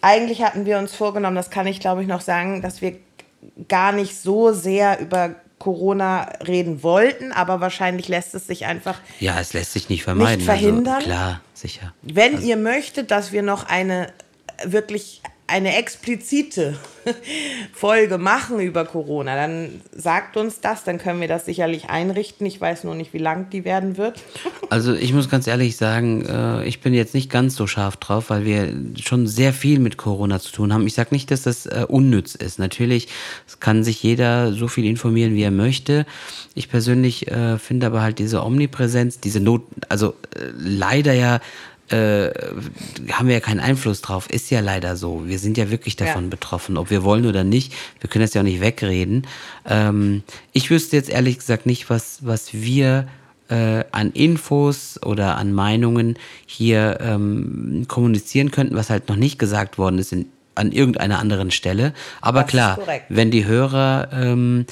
[0.00, 2.96] Eigentlich hatten wir uns vorgenommen, das kann ich glaube ich noch sagen, dass wir
[3.68, 9.00] gar nicht so sehr über Corona reden wollten, aber wahrscheinlich lässt es sich einfach.
[9.18, 10.38] Ja, es lässt sich nicht vermeiden.
[10.38, 10.94] Nicht also verhindern.
[10.94, 11.92] Also, klar, sicher.
[12.02, 12.46] Wenn also.
[12.46, 14.12] ihr möchtet, dass wir noch eine
[14.64, 16.76] wirklich eine explizite
[17.72, 22.46] Folge machen über Corona, dann sagt uns das, dann können wir das sicherlich einrichten.
[22.46, 24.22] Ich weiß nur nicht, wie lang die werden wird.
[24.68, 28.28] Also ich muss ganz ehrlich sagen, äh, ich bin jetzt nicht ganz so scharf drauf,
[28.28, 30.86] weil wir schon sehr viel mit Corona zu tun haben.
[30.86, 32.58] Ich sage nicht, dass das äh, unnütz ist.
[32.58, 33.08] Natürlich
[33.58, 36.04] kann sich jeder so viel informieren, wie er möchte.
[36.54, 40.14] Ich persönlich äh, finde aber halt diese Omnipräsenz, diese Not, also
[40.58, 41.40] leider ja
[41.90, 42.30] äh,
[43.12, 44.28] haben wir ja keinen Einfluss drauf.
[44.30, 45.26] Ist ja leider so.
[45.26, 46.30] Wir sind ja wirklich davon ja.
[46.30, 47.72] betroffen, ob wir wollen oder nicht.
[48.00, 49.26] Wir können das ja auch nicht wegreden.
[49.66, 50.22] Ähm,
[50.52, 53.08] ich wüsste jetzt ehrlich gesagt nicht, was, was wir
[53.48, 59.78] äh, an Infos oder an Meinungen hier ähm, kommunizieren könnten, was halt noch nicht gesagt
[59.78, 61.94] worden ist in, an irgendeiner anderen Stelle.
[62.20, 62.78] Aber das klar,
[63.08, 64.66] wenn die Hörer ähm,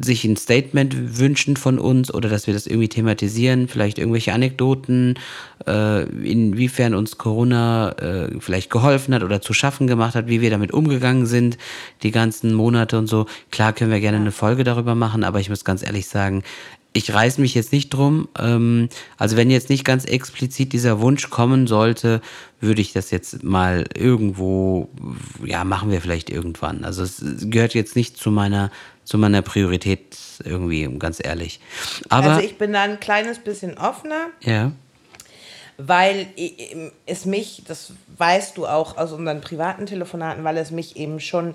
[0.00, 5.18] sich ein Statement wünschen von uns oder dass wir das irgendwie thematisieren, vielleicht irgendwelche Anekdoten,
[5.66, 10.50] äh, inwiefern uns Corona äh, vielleicht geholfen hat oder zu schaffen gemacht hat, wie wir
[10.50, 11.58] damit umgegangen sind,
[12.04, 13.26] die ganzen Monate und so.
[13.50, 16.44] Klar können wir gerne eine Folge darüber machen, aber ich muss ganz ehrlich sagen,
[16.92, 18.28] ich reiß mich jetzt nicht drum.
[18.38, 18.88] Ähm,
[19.18, 22.20] also wenn jetzt nicht ganz explizit dieser Wunsch kommen sollte,
[22.60, 24.88] würde ich das jetzt mal irgendwo,
[25.44, 26.84] ja, machen wir vielleicht irgendwann.
[26.84, 28.70] Also es gehört jetzt nicht zu meiner
[29.08, 31.60] zu meiner Priorität irgendwie, ganz ehrlich.
[32.10, 34.26] Aber, also ich bin da ein kleines bisschen offener.
[34.42, 34.72] Ja.
[35.78, 36.26] Weil
[37.06, 41.54] es mich, das weißt du auch aus unseren privaten Telefonaten, weil es mich eben schon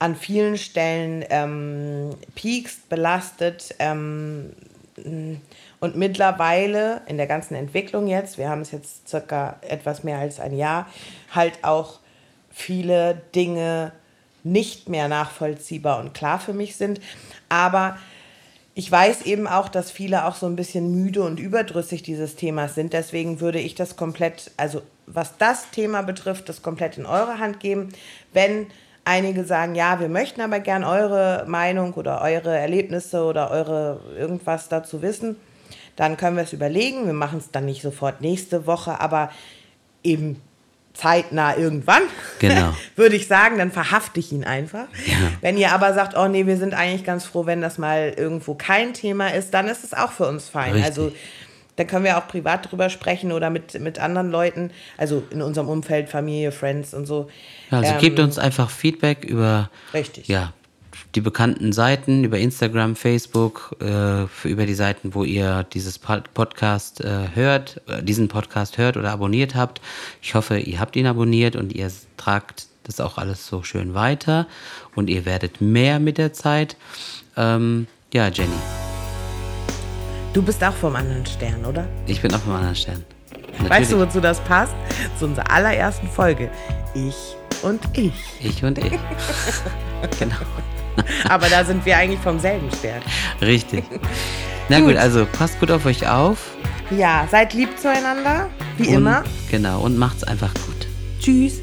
[0.00, 3.76] an vielen Stellen ähm, piekst, belastet.
[3.78, 4.50] Ähm,
[5.78, 10.40] und mittlerweile in der ganzen Entwicklung jetzt, wir haben es jetzt circa etwas mehr als
[10.40, 10.88] ein Jahr,
[11.30, 12.00] halt auch
[12.50, 13.92] viele Dinge
[14.44, 17.00] nicht mehr nachvollziehbar und klar für mich sind.
[17.48, 17.96] Aber
[18.74, 22.74] ich weiß eben auch, dass viele auch so ein bisschen müde und überdrüssig dieses Themas
[22.74, 22.92] sind.
[22.92, 27.60] Deswegen würde ich das komplett, also was das Thema betrifft, das komplett in eure Hand
[27.60, 27.90] geben.
[28.32, 28.66] Wenn
[29.04, 34.68] einige sagen, ja, wir möchten aber gern eure Meinung oder eure Erlebnisse oder eure irgendwas
[34.68, 35.36] dazu wissen,
[35.94, 37.06] dann können wir es überlegen.
[37.06, 39.30] Wir machen es dann nicht sofort nächste Woche, aber
[40.02, 40.40] eben
[40.94, 42.02] zeitnah irgendwann,
[42.38, 42.74] genau.
[42.96, 44.86] würde ich sagen, dann verhafte ich ihn einfach.
[45.06, 45.16] Ja.
[45.40, 48.54] Wenn ihr aber sagt, oh nee, wir sind eigentlich ganz froh, wenn das mal irgendwo
[48.54, 50.72] kein Thema ist, dann ist es auch für uns fein.
[50.72, 50.84] Richtig.
[50.84, 51.12] Also
[51.76, 55.68] dann können wir auch privat drüber sprechen oder mit, mit anderen Leuten, also in unserem
[55.68, 57.28] Umfeld, Familie, Friends und so.
[57.70, 60.28] Also ähm, gebt uns einfach Feedback über richtig.
[60.28, 60.52] Ja,
[61.14, 67.28] die bekannten Seiten über Instagram, Facebook, äh, über die Seiten, wo ihr dieses Podcast äh,
[67.34, 69.80] hört, äh, diesen Podcast hört oder abonniert habt.
[70.20, 74.46] Ich hoffe, ihr habt ihn abonniert und ihr tragt das auch alles so schön weiter
[74.94, 76.76] und ihr werdet mehr mit der Zeit.
[77.36, 78.50] Ähm, ja, Jenny.
[80.32, 81.86] Du bist auch vom anderen Stern, oder?
[82.06, 83.04] Ich bin auch vom anderen Stern.
[83.52, 83.70] Natürlich.
[83.70, 84.74] Weißt du, wozu das passt?
[85.18, 86.50] Zu unserer allerersten Folge.
[86.92, 88.14] Ich und ich.
[88.40, 88.92] Ich und ich.
[90.18, 90.36] genau.
[91.28, 93.02] Aber da sind wir eigentlich vom selben Stern.
[93.40, 93.84] Richtig.
[94.68, 94.88] Na gut.
[94.88, 96.38] gut, also passt gut auf euch auf.
[96.90, 99.24] Ja, seid lieb zueinander, wie und, immer.
[99.50, 100.86] Genau, und macht's einfach gut.
[101.20, 101.60] Tschüss.